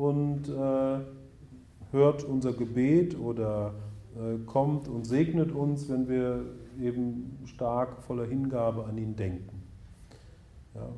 [0.00, 0.98] und äh,
[1.92, 3.74] hört unser Gebet oder
[4.16, 6.40] äh, kommt und segnet uns, wenn wir
[6.82, 9.62] eben stark voller Hingabe an ihn denken.
[10.74, 10.88] Ja.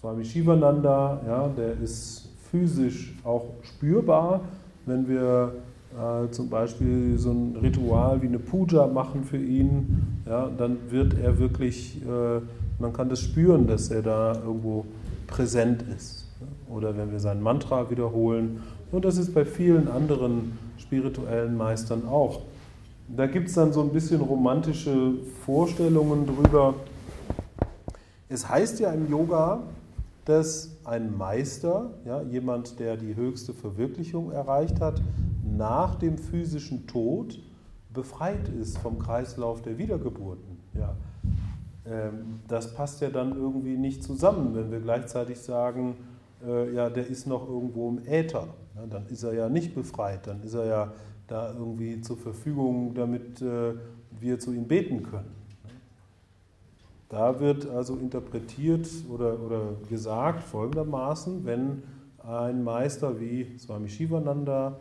[0.00, 4.40] Swami Shivananda, ja, der ist physisch auch spürbar,
[4.86, 5.52] wenn wir
[5.92, 11.18] äh, zum Beispiel so ein Ritual wie eine Puja machen für ihn, ja, dann wird
[11.18, 12.40] er wirklich, äh,
[12.78, 14.86] man kann das spüren, dass er da irgendwo
[15.26, 16.27] präsent ist.
[16.70, 18.62] Oder wenn wir sein Mantra wiederholen.
[18.92, 22.42] Und das ist bei vielen anderen spirituellen Meistern auch.
[23.08, 26.74] Da gibt es dann so ein bisschen romantische Vorstellungen drüber.
[28.28, 29.60] Es heißt ja im Yoga,
[30.26, 35.00] dass ein Meister, ja, jemand, der die höchste Verwirklichung erreicht hat,
[35.56, 37.38] nach dem physischen Tod
[37.94, 40.58] befreit ist vom Kreislauf der Wiedergeburten.
[40.74, 40.94] Ja.
[41.86, 45.96] Ähm, das passt ja dann irgendwie nicht zusammen, wenn wir gleichzeitig sagen,
[46.46, 48.48] äh, ja, der ist noch irgendwo im Äther.
[48.74, 50.92] Ja, dann ist er ja nicht befreit, dann ist er ja
[51.26, 53.74] da irgendwie zur Verfügung, damit äh,
[54.18, 55.38] wir zu ihm beten können.
[57.08, 61.82] Da wird also interpretiert oder, oder gesagt folgendermaßen, wenn
[62.22, 64.78] ein Meister wie Swami Shivananda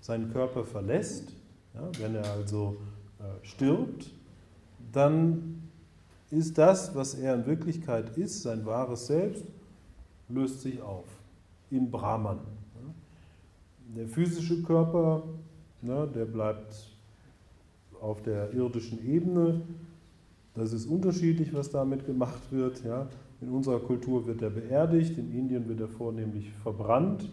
[0.00, 1.32] seinen Körper verlässt,
[1.74, 2.78] ja, wenn er also
[3.20, 4.10] äh, stirbt,
[4.92, 5.62] dann
[6.30, 9.44] ist das, was er in Wirklichkeit ist, sein wahres Selbst,
[10.28, 11.06] löst sich auf
[11.70, 12.38] in Brahman.
[13.96, 15.22] Der physische Körper,
[15.80, 16.94] ne, der bleibt
[18.00, 19.62] auf der irdischen Ebene.
[20.54, 22.82] Das ist unterschiedlich, was damit gemacht wird.
[23.40, 27.30] In unserer Kultur wird er beerdigt, in Indien wird er vornehmlich verbrannt.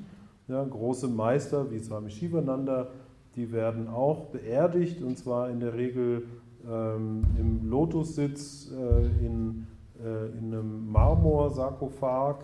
[0.48, 2.88] Große Meister wie Swami Shivananda,
[3.36, 6.28] die werden auch beerdigt und zwar in der Regel
[6.68, 9.68] ähm, im Lotussitz äh, in,
[10.00, 12.38] äh, in einem Marmorsarkophag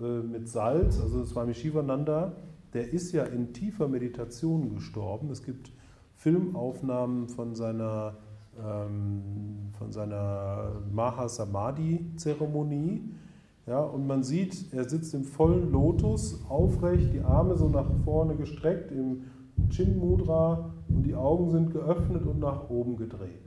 [0.00, 1.00] mit Salz.
[1.00, 2.32] Also Swami Shivananda,
[2.72, 5.30] der ist ja in tiefer Meditation gestorben.
[5.30, 5.72] Es gibt
[6.16, 8.14] Filmaufnahmen von seiner,
[8.58, 9.20] ähm,
[9.90, 13.02] seiner Mahasamadhi-Zeremonie.
[13.66, 18.36] Ja, und man sieht, er sitzt im vollen Lotus, aufrecht, die Arme so nach vorne
[18.36, 19.24] gestreckt im
[19.70, 23.42] Chin Mudra und die Augen sind geöffnet und nach oben gedreht.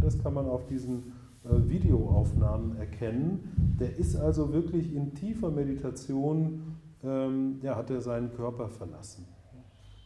[0.00, 1.02] Das kann man auf diesen äh,
[1.44, 3.76] Videoaufnahmen erkennen.
[3.78, 9.26] Der ist also wirklich in tiefer Meditation, ähm, ja, hat er seinen Körper verlassen.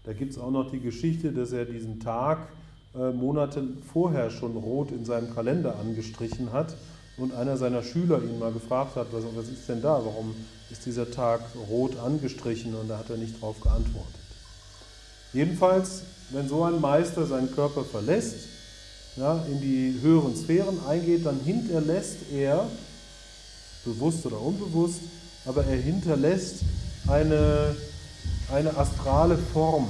[0.05, 2.49] Da gibt es auch noch die Geschichte, dass er diesen Tag
[2.95, 3.63] äh, Monate
[3.93, 6.75] vorher schon rot in seinem Kalender angestrichen hat
[7.19, 10.35] und einer seiner Schüler ihn mal gefragt hat, was, was ist denn da, warum
[10.71, 14.15] ist dieser Tag rot angestrichen und da hat er nicht darauf geantwortet.
[15.33, 18.49] Jedenfalls, wenn so ein Meister seinen Körper verlässt,
[19.19, 22.69] ja, in die höheren Sphären eingeht, dann hinterlässt er,
[23.85, 25.01] bewusst oder unbewusst,
[25.45, 26.61] aber er hinterlässt
[27.07, 27.75] eine,
[28.53, 29.89] eine astrale Form.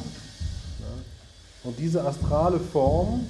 [0.80, 1.68] Ja.
[1.68, 3.26] Und diese astrale Form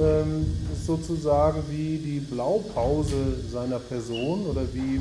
[0.00, 3.16] ähm, ist sozusagen wie die Blaupause
[3.50, 5.00] seiner Person oder wie,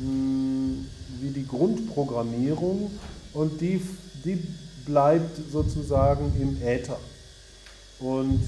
[0.00, 0.84] mh,
[1.20, 2.90] wie die Grundprogrammierung
[3.32, 3.80] und die,
[4.24, 4.46] die
[4.84, 6.98] bleibt sozusagen im Äther.
[7.98, 8.40] Und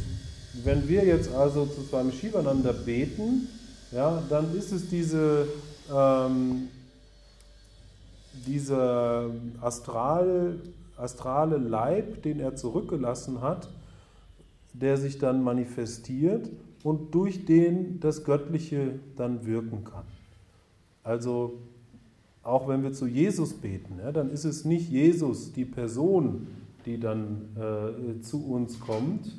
[0.65, 3.49] wenn wir jetzt also zu Swami Shivananda beten,
[3.93, 5.47] ja, dann ist es diese,
[5.95, 6.69] ähm,
[8.47, 9.31] dieser
[9.61, 10.59] Astral,
[10.97, 13.69] astrale Leib, den er zurückgelassen hat,
[14.73, 16.51] der sich dann manifestiert
[16.83, 20.05] und durch den das Göttliche dann wirken kann.
[21.03, 21.59] Also
[22.43, 26.47] auch wenn wir zu Jesus beten, ja, dann ist es nicht Jesus, die Person,
[26.85, 29.33] die dann äh, zu uns kommt.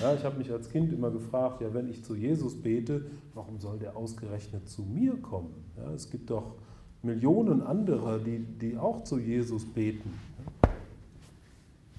[0.00, 3.58] Ja, ich habe mich als Kind immer gefragt, ja, wenn ich zu Jesus bete, warum
[3.58, 5.54] soll der ausgerechnet zu mir kommen?
[5.76, 6.54] Ja, es gibt doch
[7.02, 10.12] Millionen anderer, die, die auch zu Jesus beten.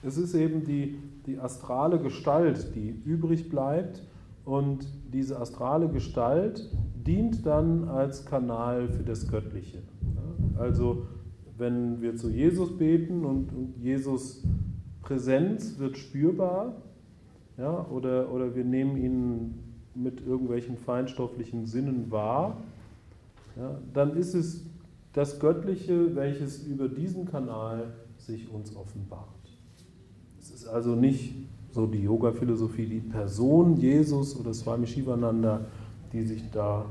[0.04, 4.04] Es ist eben die, die astrale Gestalt, die übrig bleibt
[4.46, 6.70] und diese astrale Gestalt
[7.06, 9.80] dient dann als Kanal für das Göttliche.
[10.58, 11.06] Also
[11.58, 14.44] wenn wir zu Jesus beten und, und Jesus
[15.02, 16.82] Präsenz wird spürbar,
[17.58, 19.54] ja, oder, oder wir nehmen ihn
[19.94, 22.58] mit irgendwelchen feinstofflichen Sinnen wahr,
[23.58, 24.66] ja, dann ist es
[25.14, 29.28] das Göttliche, welches über diesen Kanal sich uns offenbart.
[30.40, 31.36] Es ist also nicht
[31.72, 35.66] so die Yoga-Philosophie, die Person Jesus oder Swami Shivananda,
[36.14, 36.86] die sich da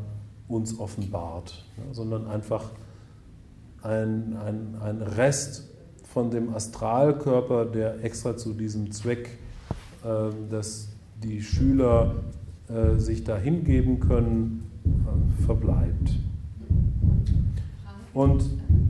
[0.49, 2.71] uns offenbart, ja, sondern einfach
[3.83, 5.69] ein, ein, ein Rest
[6.05, 9.39] von dem Astralkörper, der extra zu diesem Zweck,
[10.03, 10.89] dass
[11.23, 12.15] die Schüler
[12.69, 16.19] äh, sich da hingeben können, äh, verbleibt.
[18.15, 18.45] Und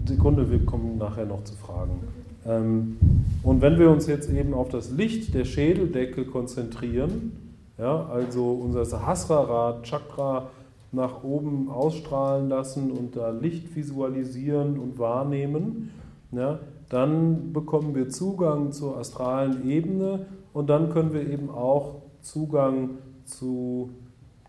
[0.06, 2.00] Sekunde, wir kommen nachher noch zu Fragen.
[2.46, 2.96] Ähm,
[3.42, 7.32] und wenn wir uns jetzt eben auf das Licht der Schädeldecke konzentrieren,
[7.78, 10.50] ja, also unser Sahasrara Chakra
[10.92, 15.90] nach oben ausstrahlen lassen und da Licht visualisieren und wahrnehmen,
[16.32, 16.58] ja,
[16.90, 23.90] dann bekommen wir Zugang zur astralen Ebene und dann können wir eben auch Zugang zu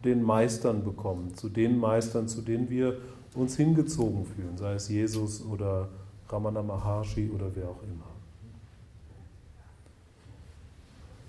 [0.03, 2.97] den Meistern bekommen, zu den Meistern, zu denen wir
[3.35, 5.89] uns hingezogen fühlen, sei es Jesus oder
[6.29, 8.07] Ramana Maharshi oder wer auch immer.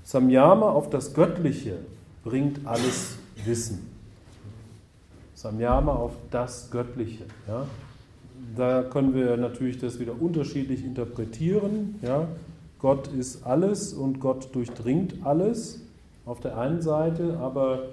[0.04, 1.78] Samyama auf das Göttliche
[2.24, 3.90] bringt alles Wissen.
[5.34, 7.24] Samyama auf das Göttliche.
[7.48, 7.66] Ja.
[8.56, 11.96] Da können wir natürlich das wieder unterschiedlich interpretieren.
[12.02, 12.28] Ja.
[12.82, 15.86] Gott ist alles und Gott durchdringt alles
[16.26, 17.84] auf der einen Seite, aber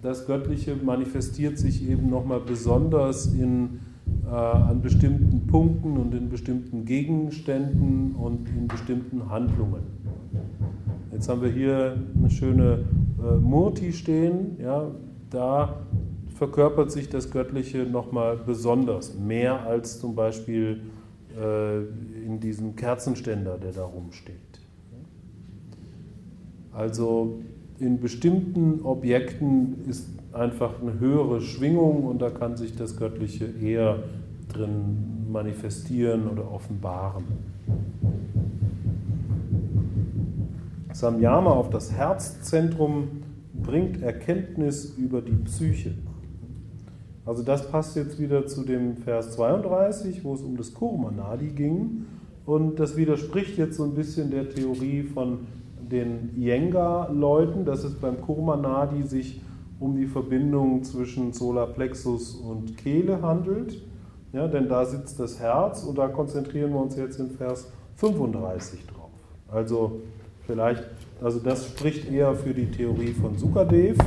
[0.00, 3.80] das Göttliche manifestiert sich eben nochmal besonders in,
[4.26, 9.82] äh, an bestimmten Punkten und in bestimmten Gegenständen und in bestimmten Handlungen.
[11.12, 12.86] Jetzt haben wir hier eine schöne
[13.22, 14.56] äh, Murti stehen.
[14.62, 14.90] Ja,
[15.28, 15.76] da
[16.34, 20.80] verkörpert sich das Göttliche nochmal besonders, mehr als zum Beispiel
[21.38, 24.36] äh, in diesem Kerzenständer, der da rumsteht.
[26.72, 27.40] Also
[27.78, 34.02] in bestimmten Objekten ist einfach eine höhere Schwingung und da kann sich das Göttliche eher
[34.48, 37.24] drin manifestieren oder offenbaren.
[40.92, 43.22] Samyama auf das Herzzentrum
[43.54, 45.94] bringt Erkenntnis über die Psyche.
[47.24, 52.06] Also das passt jetzt wieder zu dem Vers 32, wo es um das Kurmanadi ging.
[52.44, 55.46] Und das widerspricht jetzt so ein bisschen der Theorie von
[55.80, 59.40] den Iyengar-Leuten, dass es beim Kurmanadi sich
[59.78, 63.82] um die Verbindung zwischen Solarplexus und Kehle handelt.
[64.32, 68.86] Ja, denn da sitzt das Herz und da konzentrieren wir uns jetzt in Vers 35
[68.86, 69.10] drauf.
[69.48, 70.00] Also
[70.46, 70.84] vielleicht,
[71.22, 73.98] also das spricht eher für die Theorie von Sukadev,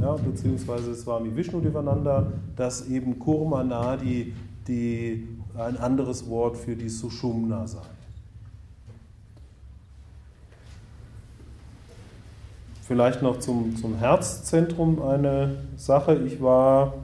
[0.00, 4.32] ja, beziehungsweise Swami Vishnu Devananda, dass eben Kurma Nadi
[4.66, 7.82] die, ein anderes Wort für die Sushumna sei.
[12.82, 16.16] Vielleicht noch zum, zum Herzzentrum eine Sache.
[16.26, 16.94] Ich war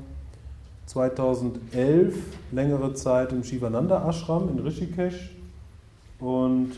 [0.87, 2.17] 2011
[2.51, 5.31] längere Zeit im Shivananda Ashram in Rishikesh
[6.19, 6.73] und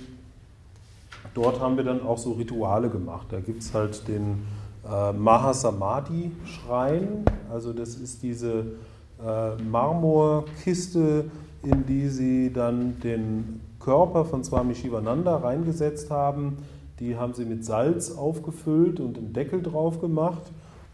[1.39, 3.29] dort haben wir dann auch so Rituale gemacht.
[3.31, 4.43] Da gibt es halt den
[4.85, 7.25] äh, Mahasamadhi-Schrein.
[7.51, 8.73] Also das ist diese
[9.25, 11.27] äh, Marmorkiste,
[11.63, 16.57] in die sie dann den Körper von Swami Shivananda reingesetzt haben.
[16.99, 20.43] Die haben sie mit Salz aufgefüllt und einen Deckel drauf gemacht.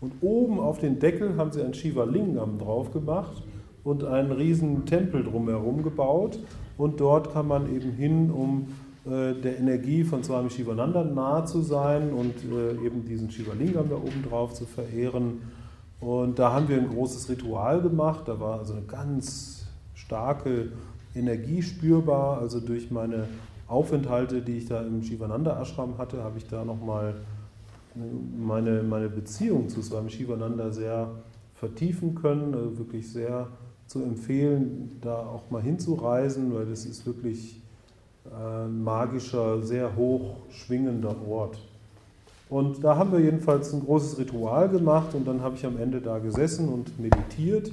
[0.02, 3.42] Und oben auf den Deckel haben sie ein Shiva Lingam drauf gemacht
[3.82, 6.38] und einen riesen Tempel drumherum gebaut.
[6.76, 8.68] Und dort kann man eben hin, um
[9.04, 14.24] der Energie von Swami Shivananda nahe zu sein und äh, eben diesen Shivalingam da oben
[14.26, 15.42] drauf zu verehren.
[16.00, 18.28] Und da haben wir ein großes Ritual gemacht.
[18.28, 20.72] Da war also eine ganz starke
[21.14, 22.38] Energie spürbar.
[22.38, 23.28] Also durch meine
[23.68, 27.14] Aufenthalte, die ich da im Shivananda Ashram hatte, habe ich da nochmal
[28.38, 31.10] meine, meine Beziehung zu Swami Shivananda sehr
[31.54, 32.54] vertiefen können.
[32.54, 33.48] Also wirklich sehr
[33.86, 37.62] zu empfehlen, da auch mal hinzureisen, weil das ist wirklich
[38.32, 41.58] ein magischer, sehr hoch schwingender Ort.
[42.48, 46.00] Und da haben wir jedenfalls ein großes Ritual gemacht und dann habe ich am Ende
[46.00, 47.72] da gesessen und meditiert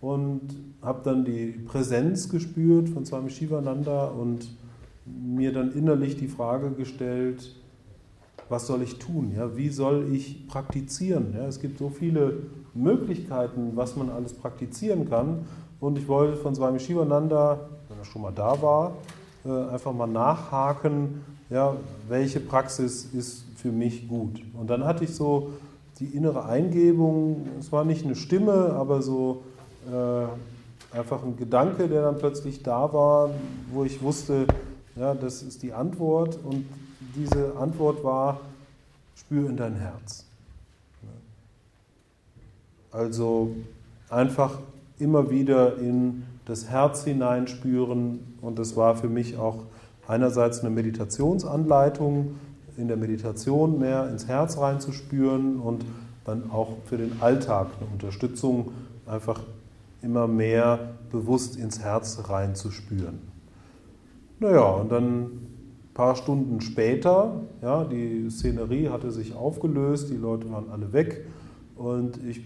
[0.00, 0.40] und
[0.82, 4.48] habe dann die Präsenz gespürt von Swami Shivananda und
[5.06, 7.54] mir dann innerlich die Frage gestellt,
[8.48, 9.32] was soll ich tun?
[9.34, 11.34] Ja, wie soll ich praktizieren?
[11.36, 12.40] Ja, es gibt so viele
[12.74, 15.46] Möglichkeiten, was man alles praktizieren kann.
[15.80, 20.06] Und ich wollte von Swami Shivananda, wenn er schon mal da war, äh, einfach mal
[20.06, 21.76] nachhaken, ja,
[22.08, 24.40] welche Praxis ist für mich gut.
[24.54, 25.52] Und dann hatte ich so
[25.98, 29.42] die innere Eingebung, es war nicht eine Stimme, aber so
[29.86, 33.30] äh, einfach ein Gedanke, der dann plötzlich da war,
[33.72, 34.46] wo ich wusste,
[34.96, 36.38] ja, das ist die Antwort.
[36.44, 36.66] Und
[37.16, 38.40] diese Antwort war,
[39.16, 40.24] spür in dein Herz.
[42.90, 43.54] Also
[44.10, 44.58] einfach
[44.98, 48.20] immer wieder in das Herz hineinspüren.
[48.42, 49.64] Und das war für mich auch
[50.06, 52.34] einerseits eine Meditationsanleitung,
[52.76, 55.84] in der Meditation mehr ins Herz reinzuspüren und
[56.24, 58.72] dann auch für den Alltag eine Unterstützung,
[59.06, 59.40] einfach
[60.02, 60.78] immer mehr
[61.10, 63.18] bewusst ins Herz reinzuspüren.
[64.38, 70.50] Naja, und dann ein paar Stunden später, ja, die Szenerie hatte sich aufgelöst, die Leute
[70.50, 71.24] waren alle weg
[71.76, 72.42] und ich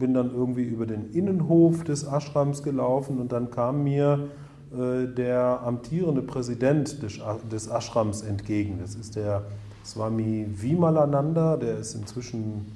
[0.00, 4.30] bin dann irgendwie über den Innenhof des Ashrams gelaufen und dann kam mir
[4.72, 7.20] äh, der amtierende Präsident des,
[7.52, 8.78] des Ashrams entgegen.
[8.80, 9.44] Das ist der
[9.84, 12.66] Swami Vimalananda, der ist inzwischen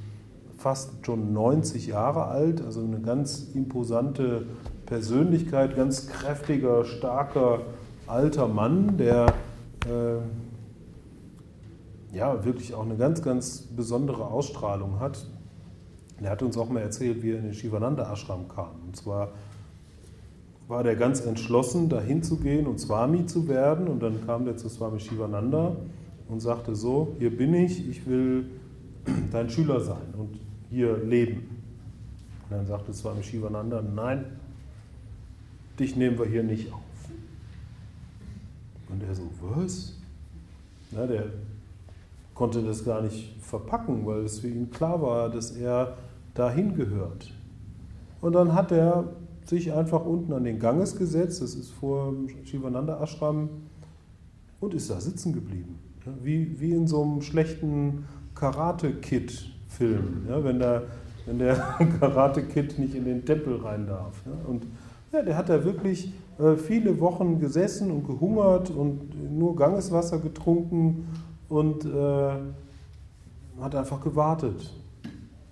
[0.57, 4.47] fast schon 90 Jahre alt, also eine ganz imposante
[4.87, 7.61] Persönlichkeit, ganz kräftiger, starker,
[8.07, 9.27] alter Mann, der
[9.87, 10.21] äh,
[12.17, 15.27] ja wirklich auch eine ganz, ganz besondere Ausstrahlung hat.
[16.23, 18.71] Er hat uns auch mal erzählt, wie er in den Shivananda Ashram kam.
[18.87, 19.33] Und zwar
[20.69, 23.89] war der ganz entschlossen, dahin zu gehen und Swami zu werden.
[23.89, 25.77] Und dann kam der zu Swami Shivananda
[26.29, 28.47] und sagte so, hier bin ich, ich will
[29.33, 30.39] dein Schüler sein und
[30.71, 31.63] hier leben.
[32.49, 34.25] Und dann sagte Swami Shivananda, nein,
[35.79, 36.81] dich nehmen wir hier nicht auf.
[38.89, 39.95] Und er so, was?
[40.93, 41.25] Na, der
[42.35, 45.97] konnte das gar nicht verpacken, weil es für ihn klar war, dass er
[46.35, 47.33] dahin gehört.
[48.21, 49.05] Und dann hat er
[49.45, 52.15] sich einfach unten an den Ganges gesetzt, das ist vor
[52.45, 53.49] Shivananda Ashram,
[54.61, 55.79] und ist da sitzen geblieben.
[56.23, 58.05] Wie, wie in so einem schlechten
[58.35, 60.85] Karate-Kid-Film, ja, wenn, der,
[61.27, 61.55] wenn der
[62.01, 64.23] Karate-Kid nicht in den Tempel rein darf.
[64.27, 64.33] Ja.
[64.49, 64.67] Und
[65.13, 71.07] ja, der hat da wirklich äh, viele Wochen gesessen und gehungert und nur Gangeswasser getrunken
[71.49, 72.33] und äh,
[73.61, 74.73] hat einfach gewartet.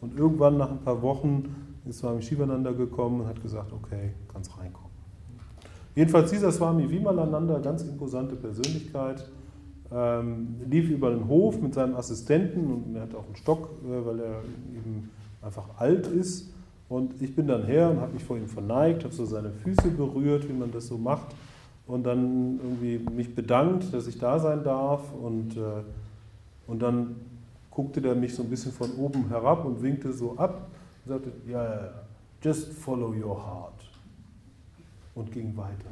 [0.02, 1.54] Und irgendwann nach ein paar Wochen
[1.88, 4.90] ist Swami Shivananda gekommen und hat gesagt, okay, kannst reinkommen.
[5.94, 9.24] Jedenfalls dieser Swami Vimalananda, ganz imposante Persönlichkeit,
[9.94, 14.06] ähm, lief über den Hof mit seinem Assistenten und er hat auch einen Stock, äh,
[14.06, 14.40] weil er
[14.74, 16.50] eben einfach alt ist.
[16.88, 19.88] Und ich bin dann her und habe mich vor ihm verneigt, habe so seine Füße
[19.90, 21.28] berührt, wie man das so macht,
[21.86, 25.12] und dann irgendwie mich bedankt, dass ich da sein darf.
[25.12, 25.82] Und, äh,
[26.66, 27.16] und dann
[27.74, 30.68] guckte der mich so ein bisschen von oben herab und winkte so ab
[31.04, 31.90] und sagte, ja, ja,
[32.42, 33.72] just follow your heart.
[35.14, 35.90] Und ging weiter.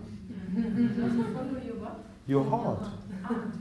[2.28, 2.90] Your heart.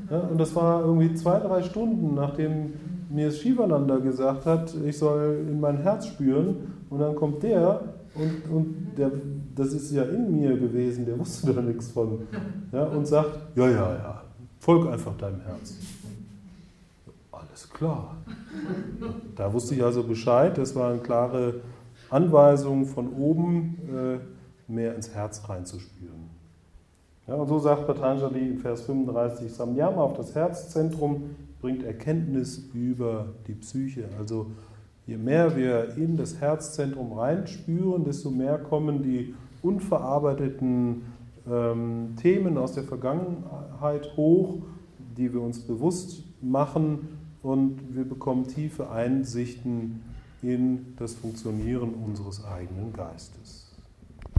[0.09, 2.73] Ja, und das war irgendwie zwei, drei Stunden, nachdem
[3.09, 6.73] mir Shivananda gesagt hat, ich soll in mein Herz spüren.
[6.89, 7.81] Und dann kommt der
[8.15, 9.11] und, und der,
[9.55, 12.19] das ist ja in mir gewesen, der wusste da nichts von.
[12.71, 14.23] Ja, und sagt, ja, ja, ja,
[14.59, 15.75] folg einfach deinem Herz.
[17.59, 18.15] Alles klar.
[19.35, 21.55] Da wusste ich also Bescheid, das war eine klare
[22.09, 26.29] Anweisung von oben, äh, mehr ins Herz reinzuspüren.
[27.27, 33.27] Ja, und so sagt Patanjali in Vers 35, Samyama auf das Herzzentrum bringt Erkenntnis über
[33.47, 34.05] die Psyche.
[34.17, 34.51] Also
[35.05, 41.01] je mehr wir in das Herzzentrum reinspüren, desto mehr kommen die unverarbeiteten
[41.45, 44.59] ähm, Themen aus der Vergangenheit hoch,
[45.17, 50.01] die wir uns bewusst machen und wir bekommen tiefe Einsichten
[50.41, 53.68] in das Funktionieren unseres eigenen Geistes.